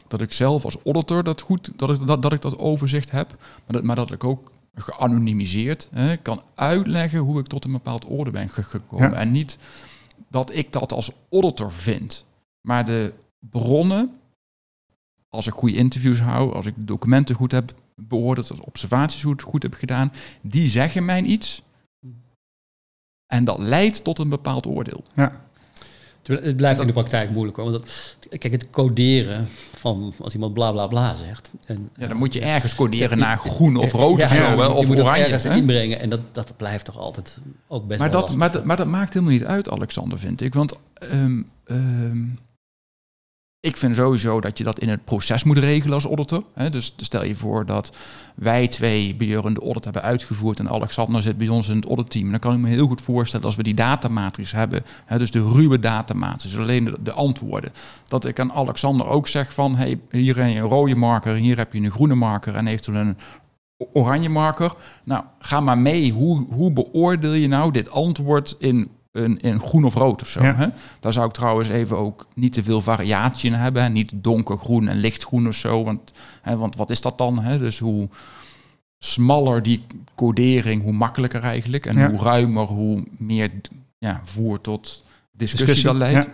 [0.08, 3.30] Dat ik zelf als auditor dat goed, dat ik dat, dat, ik dat overzicht heb,
[3.38, 8.06] maar dat, maar dat ik ook geanonimiseerd hè, kan uitleggen hoe ik tot een bepaald
[8.06, 9.16] orde ben gekomen.
[9.16, 9.58] En niet
[10.30, 12.26] dat ik dat als auditor vind,
[12.62, 14.20] maar de bronnen,
[15.30, 19.42] als ik goede interviews hou, als ik de documenten goed heb beoordeeld, als observaties goed,
[19.42, 20.12] goed heb gedaan,
[20.42, 21.62] die zeggen mij iets.
[23.26, 25.04] En dat leidt tot een bepaald oordeel.
[25.14, 25.47] Ja.
[26.28, 27.72] Het blijft in de praktijk moeilijk hoor.
[27.72, 27.92] Want dat,
[28.40, 31.52] kijk, het coderen van als iemand bla bla bla zegt.
[31.66, 34.56] En, ja, dan moet je ergens coderen naar groen of rood of zo.
[34.56, 35.24] of je moet oranje.
[35.24, 36.00] ergens inbrengen.
[36.00, 37.38] En dat, dat blijft toch altijd
[37.68, 40.42] ook best maar wel dat, maar, dat, maar dat maakt helemaal niet uit, Alexander, vind
[40.42, 40.54] ik.
[40.54, 42.40] Want um, um,
[43.68, 46.44] ik vind sowieso dat je dat in het proces moet regelen als auditor.
[46.54, 46.70] Hè.
[46.70, 47.96] Dus stel je voor dat
[48.36, 52.32] wij twee Björn de audit hebben uitgevoerd en Alexander zit bij ons in het auditteam.
[52.32, 54.84] Dan kan ik me heel goed voorstellen als we die datamatrix hebben,
[55.18, 57.72] dus de ruwe datamatrix, alleen de, de, antwoorden,
[58.08, 61.58] dat ik aan Alexander ook zeg van, hey, hier heb je een rode marker, hier
[61.58, 63.18] heb je een groene marker en eventueel een
[63.78, 64.74] oranje marker.
[65.04, 66.12] Nou, ga maar mee.
[66.12, 70.44] Hoe, hoe beoordeel je nou dit antwoord in een, in groen of rood of zo.
[70.44, 70.56] Ja.
[70.56, 70.68] Hè?
[71.00, 73.92] Daar zou ik trouwens even ook niet te veel variatie in hebben.
[73.92, 75.84] Niet donkergroen en lichtgroen of zo.
[75.84, 77.40] Want, hè, want wat is dat dan?
[77.40, 77.58] Hè?
[77.60, 78.10] Dus hoe
[78.98, 81.86] smaller die codering, hoe makkelijker eigenlijk.
[81.86, 82.10] En ja.
[82.10, 83.52] hoe ruimer, hoe meer
[83.98, 86.30] ja, voer tot discussie, discussie dat leidt.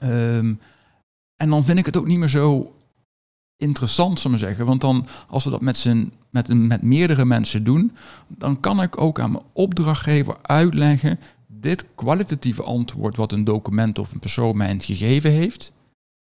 [0.00, 0.36] Ja.
[0.36, 0.60] Um,
[1.36, 2.72] en dan vind ik het ook niet meer zo
[3.56, 4.66] interessant, zullen we zeggen.
[4.66, 7.92] Want dan, als we dat met, z'n, met, met meerdere mensen doen,
[8.28, 11.18] dan kan ik ook aan mijn opdrachtgever uitleggen
[11.64, 15.72] dit kwalitatieve antwoord wat een document of een persoon mij gegeven heeft,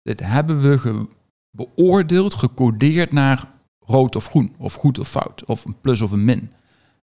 [0.02, 1.06] dit hebben we
[1.50, 6.24] beoordeeld, gecodeerd naar rood of groen, of goed of fout, of een plus of een
[6.24, 6.52] min.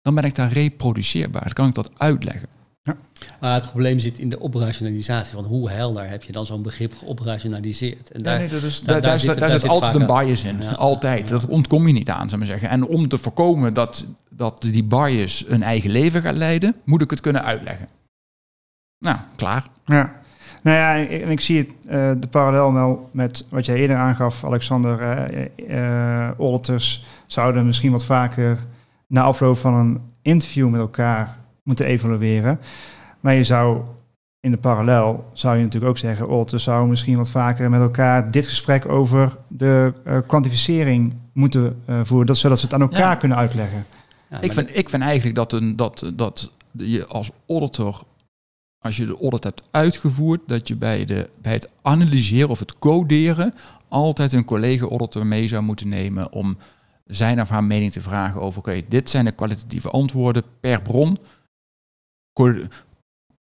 [0.01, 2.49] Dan ben ik daar reproduceerbaar, dan kan ik dat uitleggen.
[2.83, 2.97] Ja.
[3.39, 5.35] Maar het probleem zit in de operationalisatie.
[5.35, 8.11] Want hoe helder heb je dan zo'n begrip geoperationaliseerd?
[8.11, 10.61] En daar, nee, dat is, daar, daar, zit, daar zit altijd een bias in.
[10.61, 10.71] Ja.
[10.71, 11.27] Altijd.
[11.27, 12.69] Dat ontkom je niet aan, zou maar zeggen.
[12.69, 17.09] En om te voorkomen dat, dat die bias een eigen leven gaat leiden, moet ik
[17.09, 17.87] het kunnen uitleggen.
[19.01, 19.65] Nou, klaar.
[19.85, 20.11] Ja.
[20.63, 24.45] Nou ja, en ik zie het, uh, de parallel wel met wat jij eerder aangaf,
[24.45, 25.01] Alexander.
[25.01, 28.57] Uh, uh, auditors zouden misschien wat vaker
[29.07, 32.59] na afloop van een interview met elkaar moeten evalueren.
[33.19, 33.81] Maar je zou
[34.39, 38.31] in de parallel, zou je natuurlijk ook zeggen, auditors zouden misschien wat vaker met elkaar
[38.31, 39.93] dit gesprek over de
[40.27, 43.15] kwantificering moeten voeren, dat, zodat ze het aan elkaar ja.
[43.15, 43.85] kunnen uitleggen.
[44.29, 48.03] Ja, ik, vind, ik vind eigenlijk dat, een, dat, dat je als auditor
[48.81, 52.79] als je de audit hebt uitgevoerd, dat je bij, de, bij het analyseren of het
[52.79, 53.53] coderen
[53.87, 56.57] altijd een collega-auditor mee zou moeten nemen om
[57.05, 61.17] zijn of haar mening te vragen over, oké, dit zijn de kwalitatieve antwoorden per bron,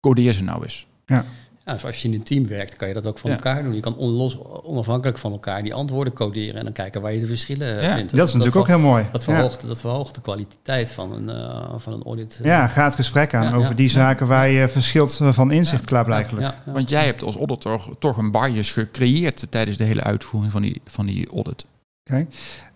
[0.00, 0.86] codeer ze nou eens.
[1.06, 1.24] Ja.
[1.64, 3.36] Ja, dus als je in een team werkt, kan je dat ook van ja.
[3.36, 3.74] elkaar doen.
[3.74, 7.26] Je kan onlos, onafhankelijk van elkaar die antwoorden coderen en dan kijken waar je de
[7.26, 8.16] verschillen ja, vindt.
[8.16, 9.06] Dat is natuurlijk ook heel mooi.
[9.12, 9.68] Dat verhoogt, ja.
[9.68, 12.40] dat verhoogt de kwaliteit van een, uh, van een audit.
[12.42, 16.54] Ja, ga het gesprek aan over die zaken waar je verschilt van inzicht klaarblijkelijk.
[16.64, 20.80] Want jij hebt als auditor toch een bias gecreëerd tijdens de hele uitvoering van die,
[20.84, 21.66] van die audit.
[22.10, 22.26] Oké.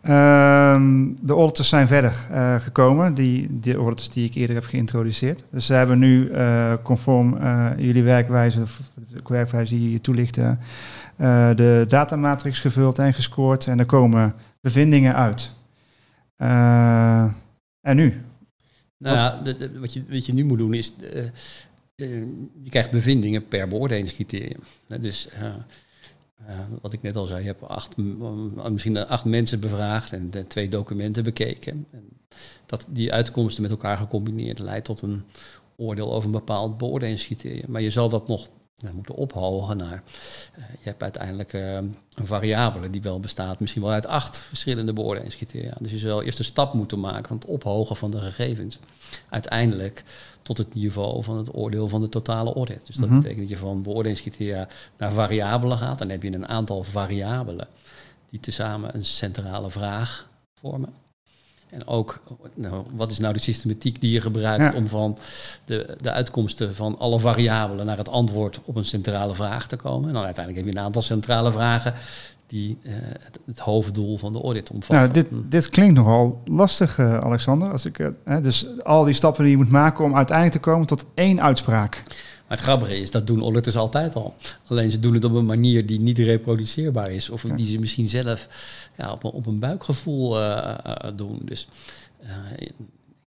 [0.01, 5.45] Ehm, de auditors zijn verder eh, gekomen, die, de auditors die ik eerder heb geïntroduceerd.
[5.51, 10.59] Dus ze hebben nu eh, conform eh, jullie werkwijze, of de werkwijze die je toelichten,
[11.57, 13.67] de datamatrix gevuld en gescoord.
[13.67, 15.55] En er komen bevindingen uit.
[17.81, 18.23] En nu?
[18.99, 19.43] Nou ja,
[19.81, 20.93] wat, je, wat je nu moet doen is,
[21.97, 24.61] je krijgt bevindingen per beoordelingscriterium.
[25.01, 25.29] Dus
[26.47, 30.31] eh, eh, wat ik net al zei, je hebt m- misschien acht mensen bevraagd en
[30.31, 31.87] de twee documenten bekeken.
[31.91, 32.09] En
[32.67, 35.23] dat die uitkomsten met elkaar gecombineerd leidt tot een
[35.77, 37.71] oordeel over een bepaald beoordelingscriterium.
[37.71, 38.49] Maar je zal dat nog
[38.79, 40.03] nou, moeten ophogen naar.
[40.55, 44.93] eh, je hebt uiteindelijk eh, een variabele die wel bestaat, misschien wel uit acht verschillende
[44.93, 45.73] beoordelingscriteria.
[45.81, 48.79] Dus je zal eerst een stap moeten maken van het ophogen van de gegevens.
[49.29, 50.05] Uiteindelijk
[50.43, 52.87] tot het niveau van het oordeel van de totale audit.
[52.87, 53.17] Dus dat Mhm.
[53.21, 55.99] betekent dat je van beoordelingscriteria naar variabelen gaat.
[55.99, 57.69] Dan heb je een aantal variabelen
[58.31, 60.29] die tezamen een centrale vraag
[60.61, 60.93] vormen.
[61.71, 62.21] En ook,
[62.55, 64.79] nou, wat is nou de systematiek die je gebruikt Ja.
[64.79, 65.19] om van
[65.65, 70.09] de, de uitkomsten van alle variabelen naar het antwoord op een centrale vraag te komen.
[70.09, 71.95] En dan uiteindelijk heb je een aantal centrale vragen
[72.47, 74.97] die eh, het, het hoofddoel van de audit omvatten.
[74.97, 75.49] Nou, dit, Hm.
[75.49, 77.71] dit klinkt nogal lastig, eh, Alexander.
[77.73, 80.87] Als ik, eh, dus al die stappen die je moet maken om uiteindelijk te komen
[80.87, 82.03] tot één uitspraak.
[82.49, 84.35] Maar het grappige is, dat doen auditors altijd al.
[84.67, 87.31] Alleen ze doen het op een manier die niet reproduceerbaar is.
[87.31, 88.49] Of die ze misschien zelf
[88.97, 91.41] ja, op, een, op een buikgevoel eh, eh, doen.
[91.45, 91.69] Dus
[92.21, 92.75] eh, ik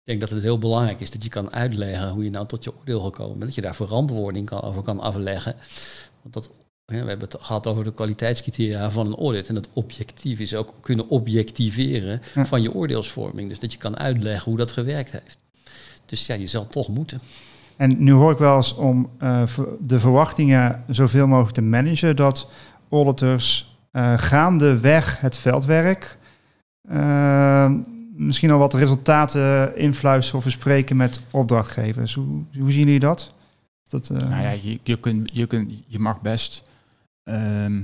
[0.04, 2.78] denk dat het heel belangrijk is dat je kan uitleggen hoe je nou tot je
[2.78, 3.46] oordeel gekomen bent.
[3.46, 5.56] Dat je daar verantwoording kan, over kan afleggen.
[6.22, 6.50] Want dat,
[6.86, 9.48] we hebben het gehad over de kwaliteitscriteria van een audit.
[9.48, 13.50] En dat objectief is ook kunnen objectiveren van je oordeelsvorming.
[13.50, 15.38] Dus dat je kan uitleggen hoe dat gewerkt heeft.
[16.06, 17.22] Dus ja, je zal toch moeten.
[17.78, 19.44] En nu hoor ik wel eens om eh,
[19.80, 22.52] de verwachtingen zoveel mogelijk te managen, dat
[22.90, 26.18] auditors eh, gaandeweg het veldwerk
[26.90, 27.72] eh,
[28.16, 32.14] misschien al wat resultaten influisteren of bespreken met opdrachtgevers.
[32.14, 33.34] Hoe, hoe zien jullie dat?
[33.90, 36.70] dat Nou ja, je, je, kunt, je, kunt, je mag best
[37.24, 37.82] ehm,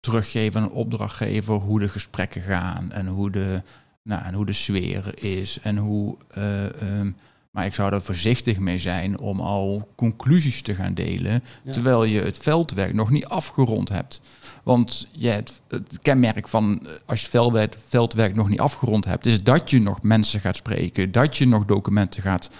[0.00, 3.62] teruggeven aan een opdrachtgever hoe de gesprekken gaan en hoe de,
[4.02, 6.16] nou, en hoe de sfeer is en hoe.
[6.28, 7.10] eh, ehm,
[7.58, 11.72] maar ik zou er voorzichtig mee zijn om al conclusies te gaan delen, Ja.
[11.72, 14.20] terwijl je het veldwerk nog niet afgerond hebt.
[14.62, 19.04] Want ja, het, het kenmerk van eh, als je het veldwerk, veldwerk nog niet afgerond
[19.04, 22.50] hebt, is dat je nog mensen gaat spreken, dat je nog documenten gaat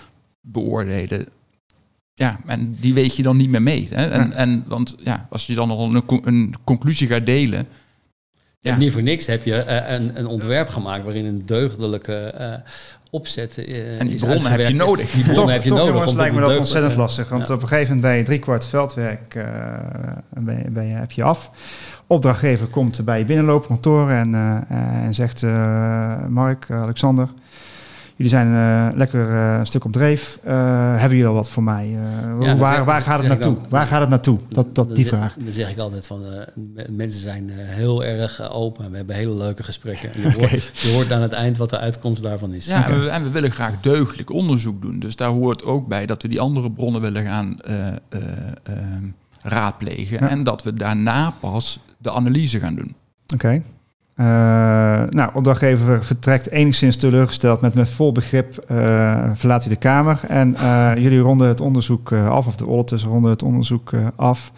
[0.41, 1.27] beoordelen.
[2.15, 3.89] Ja, en die weeg je dan niet meer mee.
[3.91, 4.07] Hè?
[4.07, 4.35] En, Ja.
[4.35, 7.59] en, want ja, als je dan al een, een conclusie gaat delen.
[8.61, 8.73] Ja.
[8.73, 8.77] Ja.
[8.77, 12.55] Niet voor niks heb je eh, een, een ontwerp gemaakt waarin een deugdelijke eh,
[13.11, 15.11] opzet eh En die bronnen heb je nodig.
[15.11, 15.93] Die bronnen toch, heb je toch nodig.
[15.93, 17.29] jongens, omdat lijkt me het dat ontzettend lastig.
[17.29, 17.55] Want Ja.
[17.55, 19.45] op een gegeven moment ben je driekwart veldwerk uh,
[20.29, 21.51] ben je, ben je, heb je af.
[22.07, 24.71] Opdrachtgever komt bij je binnenlopen kantoor en, uh,
[25.05, 25.43] en zegt...
[25.43, 27.29] Uh, Mark, Alexander,
[28.19, 30.39] jullie zijn uh, lekker uh, een stuk op dreef.
[30.47, 30.53] Uh,
[30.91, 31.89] hebben jullie al wat voor mij?
[32.41, 33.57] Ja, waar zeg, waar gaat het naartoe?
[33.69, 34.39] Waar gaat het naartoe?
[34.49, 35.35] Dat, dat, die vraag.
[35.39, 38.91] Dan zeg ik altijd van, uh, mensen zijn heel erg open.
[38.91, 40.13] We hebben hele leuke gesprekken.
[40.15, 40.39] En je, okay.
[40.51, 42.67] hoort, je, hoort, aan het eind wat de uitkomst daarvan is.
[42.67, 44.99] Ja, en we, en we, willen graag deugdelijk onderzoek doen.
[44.99, 47.87] Dus daar hoort ook bij dat we die andere bronnen willen gaan uh,
[49.43, 50.19] raadplegen.
[50.21, 50.29] Ja.
[50.29, 52.95] En dat we daarna pas de analyse gaan doen.
[53.35, 53.35] Oké.
[53.35, 53.63] Okay.
[54.21, 54.25] Uh,
[55.11, 60.21] nou, opdrachtgever vertrekt enigszins teleurgesteld met met vol begrip uh, verlaat hij de kamer.
[60.29, 64.53] En uh, jullie ronden het onderzoek uh, af, of de auditors ronden het onderzoek af.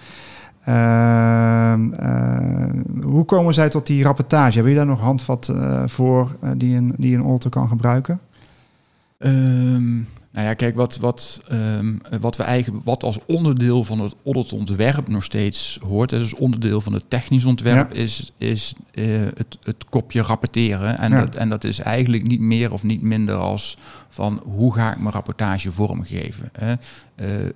[3.03, 4.55] hoe komen zij tot die rapportage?
[4.55, 5.53] Hebben jullie daar nog handvat
[5.87, 8.21] voor die, een, die een auditor kan gebruiken?
[9.19, 14.15] Um, nou ja, kijk, wat, wat, um, wat we eigenlijk, wat als onderdeel van het
[14.25, 18.01] auditontwerp nog steeds hoort, dus onderdeel van het technisch ontwerp, ja.
[18.01, 20.99] is, is uh, het, het kopje rapporteren.
[20.99, 21.21] En, ja.
[21.21, 24.99] dat, en dat is eigenlijk niet meer of niet minder als van hoe ga ik
[24.99, 26.51] mijn rapportage vormgeven.
[26.53, 26.75] Hè?
[27.21, 27.51] Uh, uh,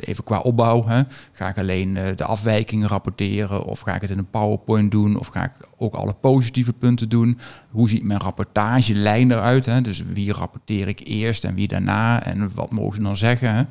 [0.00, 1.02] even qua opbouw, hè?
[1.32, 5.26] ga ik alleen de afwijkingen rapporteren of ga ik het in een PowerPoint doen of
[5.26, 7.38] ga ik ook alle positieve punten doen.
[7.70, 9.66] Hoe ziet mijn rapportagelijn eruit?
[9.66, 9.80] Hè?
[9.80, 13.68] Dus wie rapporteer ik eerst en wie daarna en wat mogen ze dan zeggen?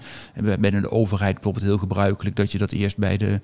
[0.60, 3.42] Binnen de overheid bijvoorbeeld heel gebruikelijk dat je dat eerst bij de,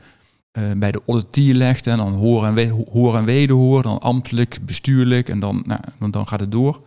[0.57, 4.57] uh, bij de auditier legt en dan horen en, we, hoor en wederhoor, dan ambtelijk,
[4.61, 6.81] bestuurlijk en dan, nou, dan gaat het door.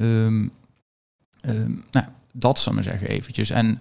[0.00, 0.50] Um,
[1.46, 3.50] um, nou, dat zal ik maar zeggen eventjes.
[3.50, 3.80] En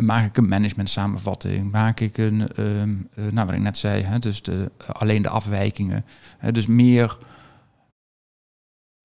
[0.00, 4.02] maak ik een management samenvatting, maak ik een, uh, uh, nou wat ik net zei,
[4.02, 6.04] hè, dus de, alleen de afwijkingen.
[6.38, 7.18] Hè, dus meer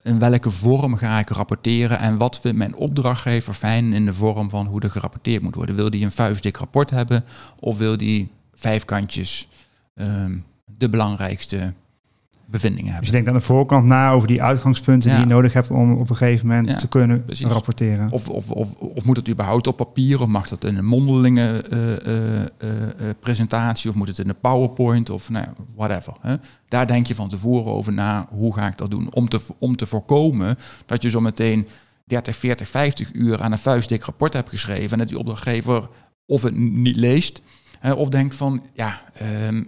[0.01, 4.49] in welke vorm ga ik rapporteren en wat vindt mijn opdrachtgever fijn in de vorm
[4.49, 5.75] van hoe er gerapporteerd moet worden.
[5.75, 7.25] Wil die een vuistdik rapport hebben
[7.59, 9.47] of wil die vijf kantjes
[10.65, 11.73] de belangrijkste
[12.49, 13.05] bevindingen Dus hebben.
[13.05, 15.15] je denkt aan de voorkant na over die uitgangspunten Ja.
[15.17, 17.47] die je nodig hebt om op een gegeven moment Ja, te kunnen precies.
[17.47, 18.11] rapporteren.
[18.11, 20.21] Of, of, of, of moet het überhaupt op papier?
[20.21, 23.89] Of mag dat in een mondelinge eh, eh, eh, presentatie?
[23.89, 25.09] Of moet het in een PowerPoint?
[25.09, 26.13] Of nou, whatever.
[26.21, 26.35] Hè?
[26.67, 28.27] Daar denk je van tevoren over na.
[28.29, 29.13] Hoe ga ik dat doen?
[29.13, 31.67] Om te, om te voorkomen dat je zo meteen
[32.05, 34.91] 30, 40, 50 uur aan een vuistdik rapport hebt geschreven.
[34.91, 35.89] En dat die opdrachtgever
[36.25, 37.41] of het niet leest.
[37.79, 39.63] hè, of denkt van, ja, ehm,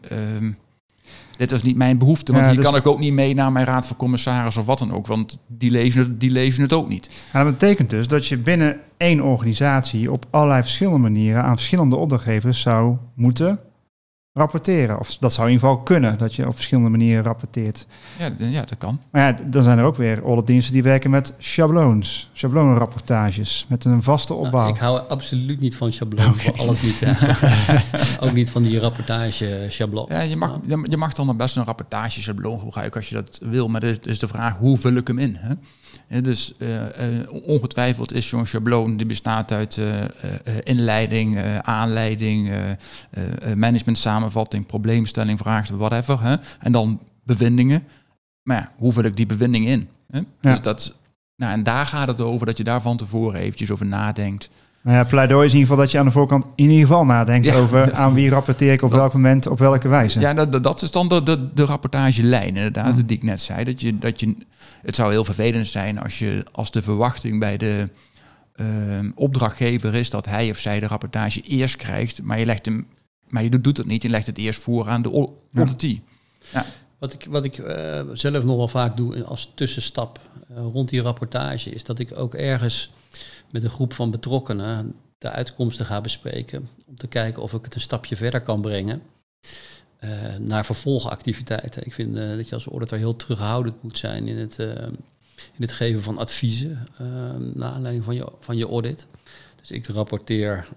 [1.41, 2.31] dit is niet mijn behoefte.
[2.31, 4.65] Want Ja, hier dus- kan ik ook niet mee naar mijn raad van commissaris of
[4.65, 5.07] wat dan ook.
[5.07, 7.09] Want die lezen het, die lezen het ook niet.
[7.31, 11.95] En dat betekent dus dat je binnen één organisatie op allerlei verschillende manieren aan verschillende
[11.95, 13.59] opdrachtgevers zou moeten
[14.33, 14.99] rapporteren.
[14.99, 17.85] Of dat zou in ieder geval kunnen, dat je op verschillende manieren rapporteert.
[18.19, 18.99] Ja, ja dat kan.
[19.11, 24.03] Maar ja, dan zijn er ook weer auditdiensten die werken met schabloons, schablonenrapportages, met een
[24.03, 24.69] vaste Nou, opbouw.
[24.69, 26.99] ik hou absoluut niet van schabloon, voor alles niet.
[27.05, 27.13] hè.
[28.27, 30.05] ook niet van die rapportage schabloon.
[30.09, 33.67] Ja, je, mag, je- mag dan nog best een rapportageschabloon gebruiken als je dat wil,
[33.67, 35.35] maar het is de vraag hoe vul ik hem in.
[35.39, 35.53] Hè?
[36.19, 40.03] Dus eh, eh, ongetwijfeld is zo'n schabloon die bestaat uit eh,
[40.63, 42.55] inleiding, aanleiding,
[43.55, 46.21] management samenvatting, probleemstelling, vraag, whatever.
[46.21, 46.35] Hè?
[46.59, 47.83] En dan bevindingen.
[48.43, 49.89] Maar ja, hoe vul ik die bevindingen in?
[50.07, 50.17] Hè?
[50.17, 50.51] Ja.
[50.51, 50.95] Dus dat,
[51.35, 54.49] nou, en daar gaat het over dat je daar van tevoren eventjes over nadenkt.
[54.83, 57.05] Nou ja, pleidooi is in ieder geval dat je aan de voorkant in ieder geval
[57.05, 57.55] nadenkt Ja.
[57.55, 60.19] over aan wie rapporteer ik op Dat- welk moment, op welke wijze.
[60.19, 63.63] Ja, dat, dat- dat is dan de, de, de rapportagelijn, inderdaad, die ik net zei.
[63.63, 64.35] Dat je, dat je,
[64.81, 67.83] het zou heel vervelend zijn als, je, als de verwachting bij de
[68.55, 72.87] ehm, opdrachtgever is dat hij of zij de rapportage eerst krijgt, maar je, legt hem,
[73.27, 75.59] maar je doet het niet, je legt het eerst voor aan de au- Ja.
[75.59, 76.01] auditee.
[76.99, 81.01] Wat ik, wat ik eh, zelf nog wel vaak doe als tussenstap eh, rond die
[81.01, 82.93] rapportage, is dat ik ook ergens
[83.51, 86.67] met een groep van betrokkenen de uitkomsten ga bespreken.
[86.87, 89.01] Om te kijken of ik het een stapje verder kan brengen
[89.97, 90.09] eh,
[90.39, 91.85] naar vervolgactiviteiten.
[91.85, 94.67] Ik vind eh, dat je als auditor heel terughoudend moet zijn in het, eh,
[95.35, 96.87] in het geven van adviezen
[97.53, 99.07] naar aanleiding van je, van je audit.
[99.59, 100.67] Dus ik rapporteer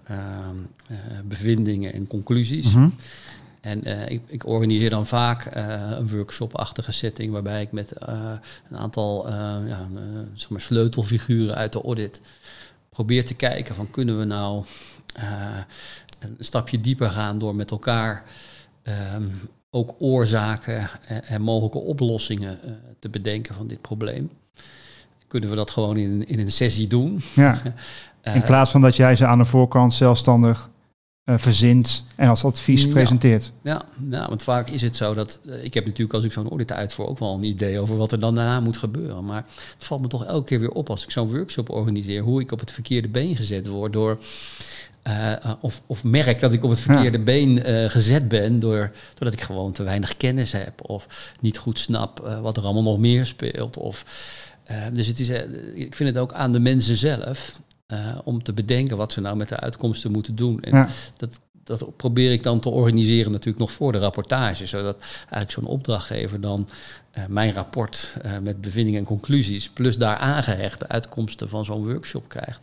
[1.25, 2.73] bevindingen en conclusies.
[2.73, 2.89] Mhm.
[3.65, 8.31] En eh, ik, ik organiseer dan vaak eh, een workshop-achtige setting waarbij ik met eh,
[8.69, 9.29] een aantal
[9.67, 9.87] ja,
[10.33, 12.21] zeg maar sleutelfiguren uit de audit
[12.89, 14.63] probeer te kijken van kunnen we nou
[16.19, 18.23] een stapje dieper gaan door met elkaar
[18.83, 19.27] ehm,
[19.69, 22.59] ook oorzaken en, en mogelijke oplossingen
[22.99, 24.29] te bedenken van dit probleem.
[25.27, 27.21] Kunnen we dat gewoon in, in een sessie doen?
[27.33, 27.61] Ja.
[28.33, 30.69] In plaats van dat jij ze aan de voorkant zelfstandig
[31.25, 32.89] eh, verzint en als advies Ja.
[32.89, 33.51] presenteert.
[33.61, 35.39] Ja, nou, want vaak is het zo dat...
[35.49, 38.11] eh, ik heb natuurlijk als ik zo'n audit uitvoer ook wel een idee over wat
[38.11, 39.25] er dan daarna moet gebeuren.
[39.25, 42.21] Maar het valt me toch elke keer weer op als ik zo'n workshop organiseer...
[42.21, 44.19] hoe ik op het verkeerde been gezet word door...
[45.01, 48.59] eh, of, of merk dat ik op het verkeerde been gezet ben...
[48.59, 50.89] Door, doordat ik gewoon te weinig kennis heb...
[50.89, 53.77] of niet goed snap wat er allemaal nog meer speelt.
[53.77, 54.05] Of,
[54.93, 55.29] dus het is,
[55.73, 57.59] ik vind het ook aan de mensen zelf...
[57.85, 60.61] eh, om te bedenken wat ze nou met de uitkomsten moeten doen.
[60.61, 60.87] En Ja.
[61.17, 64.65] dat, dat probeer ik dan te organiseren natuurlijk nog voor de rapportage.
[64.65, 66.67] Zodat eigenlijk zo'n opdrachtgever dan
[67.11, 69.69] eh, mijn rapport eh, met bevindingen en conclusies...
[69.69, 72.59] plus daar aangehecht de uitkomsten van zo'n workshop krijgt.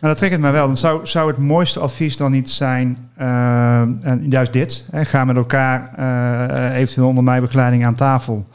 [0.00, 0.66] Nou, dat trekt het mij wel.
[0.66, 4.84] Dan zou, zou het mooiste advies dan niet zijn, en juist dit.
[4.90, 5.94] Hè, ga met elkaar
[6.72, 8.46] eventueel onder mijn begeleiding aan tafel.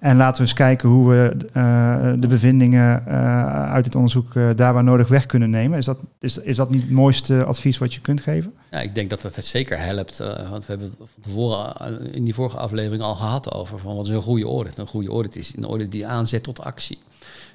[0.00, 4.50] En laten we eens kijken hoe we eh, de bevindingen eh, uit het onderzoek eh,
[4.56, 5.78] daar waar nodig weg kunnen nemen.
[5.78, 8.54] Is dat, is, is dat niet het mooiste advies wat je kunt geven?
[8.70, 10.18] Ja, ik denk dat dat het zeker helpt.
[10.50, 14.06] want we hebben het van tevoren in die vorige aflevering al gehad over van wat
[14.06, 14.78] is een goede audit.
[14.78, 16.98] Een goede audit is een audit die aanzet tot actie.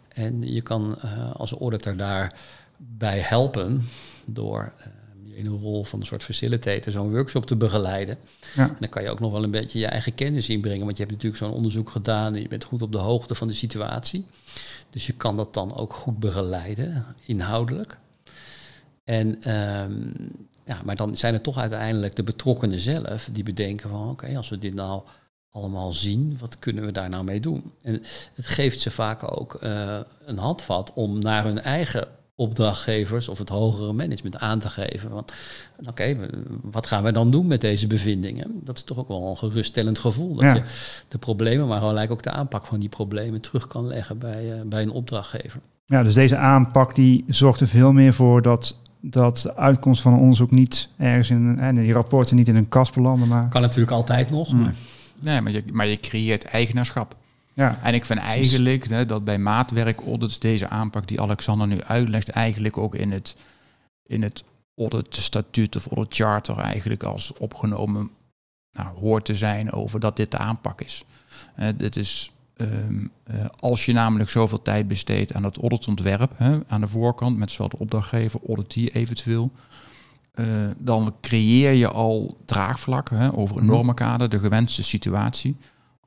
[0.08, 0.98] En je kan
[1.34, 3.88] als auditor daarbij helpen
[4.26, 4.72] door
[5.42, 8.18] in een rol van een soort facilitator zo'n workshop te begeleiden.
[8.56, 8.68] Ja.
[8.68, 10.86] En dan kan je ook nog wel een beetje je eigen kennis inbrengen.
[10.86, 13.48] Want je hebt natuurlijk zo'n onderzoek gedaan en je bent goed op de hoogte van
[13.48, 14.26] de situatie.
[14.90, 17.98] Dus je kan dat dan ook goed begeleiden, inhoudelijk.
[19.04, 19.94] En, ehm,
[20.66, 24.50] ja, maar dan zijn het toch uiteindelijk de betrokkenen zelf die bedenken van oké, als
[24.50, 25.02] we dit nou
[25.52, 27.72] allemaal zien, wat kunnen we daar nou mee doen?
[27.82, 32.08] En het geeft ze vaak ook eh, een handvat om naar hun eigen
[32.42, 35.10] opdrachtgevers of het hogere management aan te geven.
[35.10, 35.34] Want
[35.86, 36.18] oké,
[36.62, 38.48] wat gaan we dan doen met deze bevindingen?
[38.64, 40.34] Dat is toch ook wel een geruststellend gevoel.
[40.36, 40.54] Dat Ja.
[40.54, 40.62] je
[41.08, 44.62] de problemen, maar gelijk ook de aanpak van die problemen terug kan leggen bij, eh,
[44.66, 45.60] bij een opdrachtgever.
[45.86, 50.14] Ja, dus deze aanpak die zorgt er veel meer voor dat, dat de uitkomst van
[50.14, 53.62] een onderzoek niet ergens in, en die rapporten niet in een kast belanden, maar Kan
[53.62, 54.62] natuurlijk altijd nog, Mm.
[54.62, 54.74] maar
[55.24, 57.16] Nee, maar je, maar je creëert eigenaarschap.
[57.54, 57.80] Ja.
[57.84, 62.30] En ik vind eigenlijk hè, dat bij maatwerk audits deze aanpak die Alexander nu uitlegt,
[62.30, 63.36] eigenlijk ook in het,
[64.04, 64.44] in het
[64.76, 68.10] audit statuut of audit charter eigenlijk als opgenomen
[68.72, 71.06] nou, hoort te zijn over dat dit de aanpak is.
[71.60, 73.06] Uh, dit is ehm,
[73.60, 77.70] als je namelijk zoveel tijd besteedt aan het auditontwerp, hè, aan de voorkant, met zowel
[77.70, 79.52] de opdrachtgever, auditee eventueel,
[80.78, 83.72] dan creëer je al draagvlak hè, over een mhm.
[83.72, 85.58] normenkader, de gewenste situatie.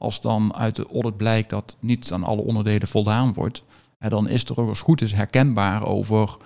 [0.05, 3.63] Als dan uit de audit blijkt dat niet aan alle onderdelen voldaan wordt,
[3.99, 6.37] dan is er ook als goed is herkenbaar over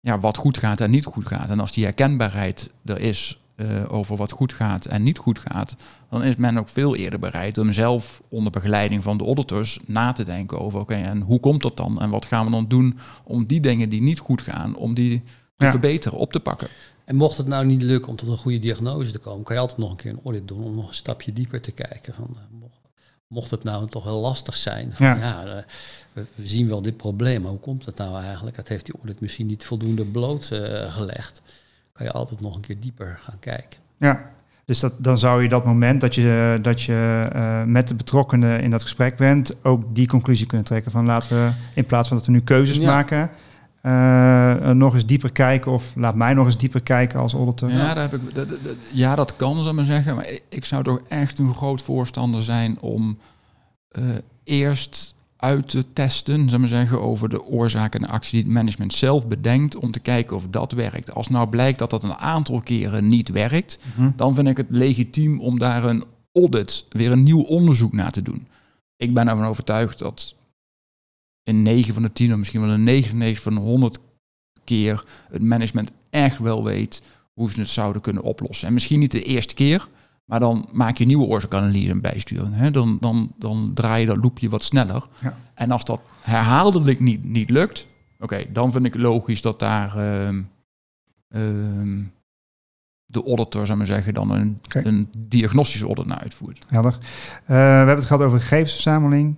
[0.00, 1.50] ja, wat goed gaat en niet goed gaat.
[1.50, 5.76] En als die herkenbaarheid er is uh, over wat goed gaat en niet goed gaat,
[6.10, 10.12] dan is men ook veel eerder bereid om zelf onder begeleiding van de auditors na
[10.12, 12.00] te denken over oké, en hoe komt dat dan?
[12.00, 15.22] En wat gaan we dan doen om die dingen die niet goed gaan, om die
[15.56, 16.68] te verbeteren, op te pakken?
[17.04, 19.60] En mocht het nou niet lukken om tot een goede diagnose te komen, kan je
[19.60, 22.14] altijd nog een keer een audit doen om nog een stapje dieper te kijken.
[22.14, 22.65] Van, eh,
[23.28, 25.62] mocht, het nou toch wel lastig zijn, van, ja, eh,
[26.12, 28.56] we, zien wel dit probleem, maar hoe komt het nou eigenlijk?
[28.56, 31.42] Dat heeft die audit misschien niet voldoende blootgelegd.
[31.44, 31.52] Uh,
[31.92, 33.80] kan je altijd nog een keer dieper gaan kijken.
[33.96, 34.30] Ja,
[34.64, 38.60] dus dat, dan zou je dat moment dat je, dat je uh, met de betrokkenen
[38.60, 42.16] in dat gesprek bent, ook die conclusie kunnen trekken van laten we in plaats van
[42.16, 43.30] dat we nu keuzes maken,
[43.86, 47.70] uh, nog eens dieper kijken of laat mij nog eens dieper kijken als auditor.
[47.70, 48.58] Ja, daar heb ik, dat, dat,
[48.92, 50.14] ja dat kan, zou maar zeggen.
[50.14, 53.18] Maar ik zou toch echt een groot voorstander zijn om
[53.98, 54.04] uh,
[54.44, 58.94] eerst uit te testen, zal maar zeggen, over de oorzaken en actie die het management
[58.94, 61.14] zelf bedenkt om te kijken of dat werkt.
[61.14, 64.10] Als nou blijkt dat dat een aantal keren niet werkt, mhm.
[64.16, 68.22] dan vind ik het legitiem om daar een audit, weer een nieuw onderzoek naar te
[68.22, 68.46] doen.
[68.96, 70.34] Ik ben ervan overtuigd dat
[71.46, 73.98] in 9 van de 10 of misschien wel in 99 van de 100
[74.64, 78.68] keer het management echt wel weet hoe ze het zouden kunnen oplossen.
[78.68, 79.88] En misschien niet de eerste keer,
[80.24, 82.54] maar dan maak je een nieuwe oorzaakanalyse en bijsturing.
[82.54, 82.70] Hè?
[82.70, 85.08] Dan, dan, dan draai je dat loopje wat sneller.
[85.20, 85.38] Ja.
[85.54, 87.86] En als dat herhaaldelijk niet, niet lukt,
[88.18, 92.04] oké, dan vind ik logisch dat daar uh, uh,
[93.06, 96.66] de auditor, zou maar zeggen, dan een, een diagnostische audit naar uitvoert.
[96.68, 96.92] Helder.
[96.92, 97.00] Uh,
[97.46, 99.36] we hebben het gehad over gegevensverzameling,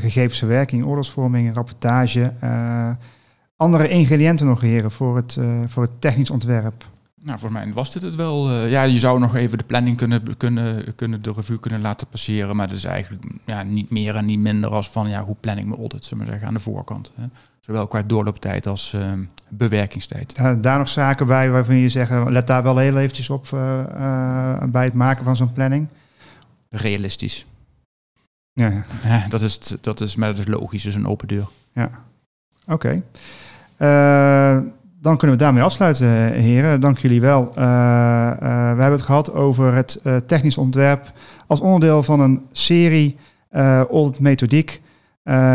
[0.00, 2.32] gegevensverwerking, oorlogsvorming, rapportage.
[2.44, 2.90] Uh,
[3.56, 6.84] andere ingrediënten nog, heren, voor het, voor het technisch ontwerp.
[7.22, 8.50] Nou, voor mij was dit het wel.
[8.50, 12.06] Uh, ja, je zou nog even de planning kunnen, kunnen, kunnen de revue kunnen laten
[12.06, 12.56] passeren.
[12.56, 15.58] Maar dat is eigenlijk ja, niet meer en niet minder als van ja, hoe plan
[15.58, 17.12] ik mijn audit, zullen we zeggen, aan de voorkant.
[17.14, 17.24] Hè.
[17.60, 19.12] Zowel qua doorlooptijd als uh,
[19.48, 20.32] bewerkingstijd.
[20.36, 24.62] Ja, daar nog zaken bij waarvan je zeggen, let daar wel heel eventjes op uh,
[24.68, 25.88] bij het maken van zo'n planning?
[26.70, 27.46] Realistisch.
[28.58, 29.28] Ja, ja.
[29.28, 31.48] dat, is, dat, is, maar dat is logisch, dus een open deur.
[31.72, 31.90] Ja,
[32.66, 33.02] oké
[35.00, 36.80] dan kunnen we daarmee afsluiten, heren.
[36.80, 37.52] Dank jullie wel.
[37.58, 41.12] Uh, uh, we hebben het gehad over het technisch ontwerp
[41.46, 43.16] als onderdeel van een serie
[43.88, 44.80] Old Methodiek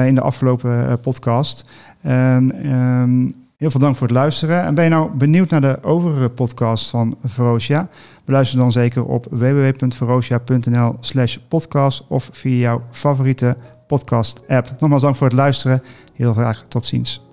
[0.06, 1.70] in de afgelopen podcast.
[2.08, 3.34] Um,
[3.64, 4.64] heel veel dank voor het luisteren.
[4.64, 7.90] En ben je nou benieuwd naar de overige podcast van Verosia?
[8.26, 13.58] Beluister dan zeker op www.verosia.nl slash podcast of via jouw favoriete
[13.88, 14.70] podcast app.
[14.78, 15.84] Nogmaals dank voor het luisteren.
[16.14, 17.33] Heel graag tot ziens.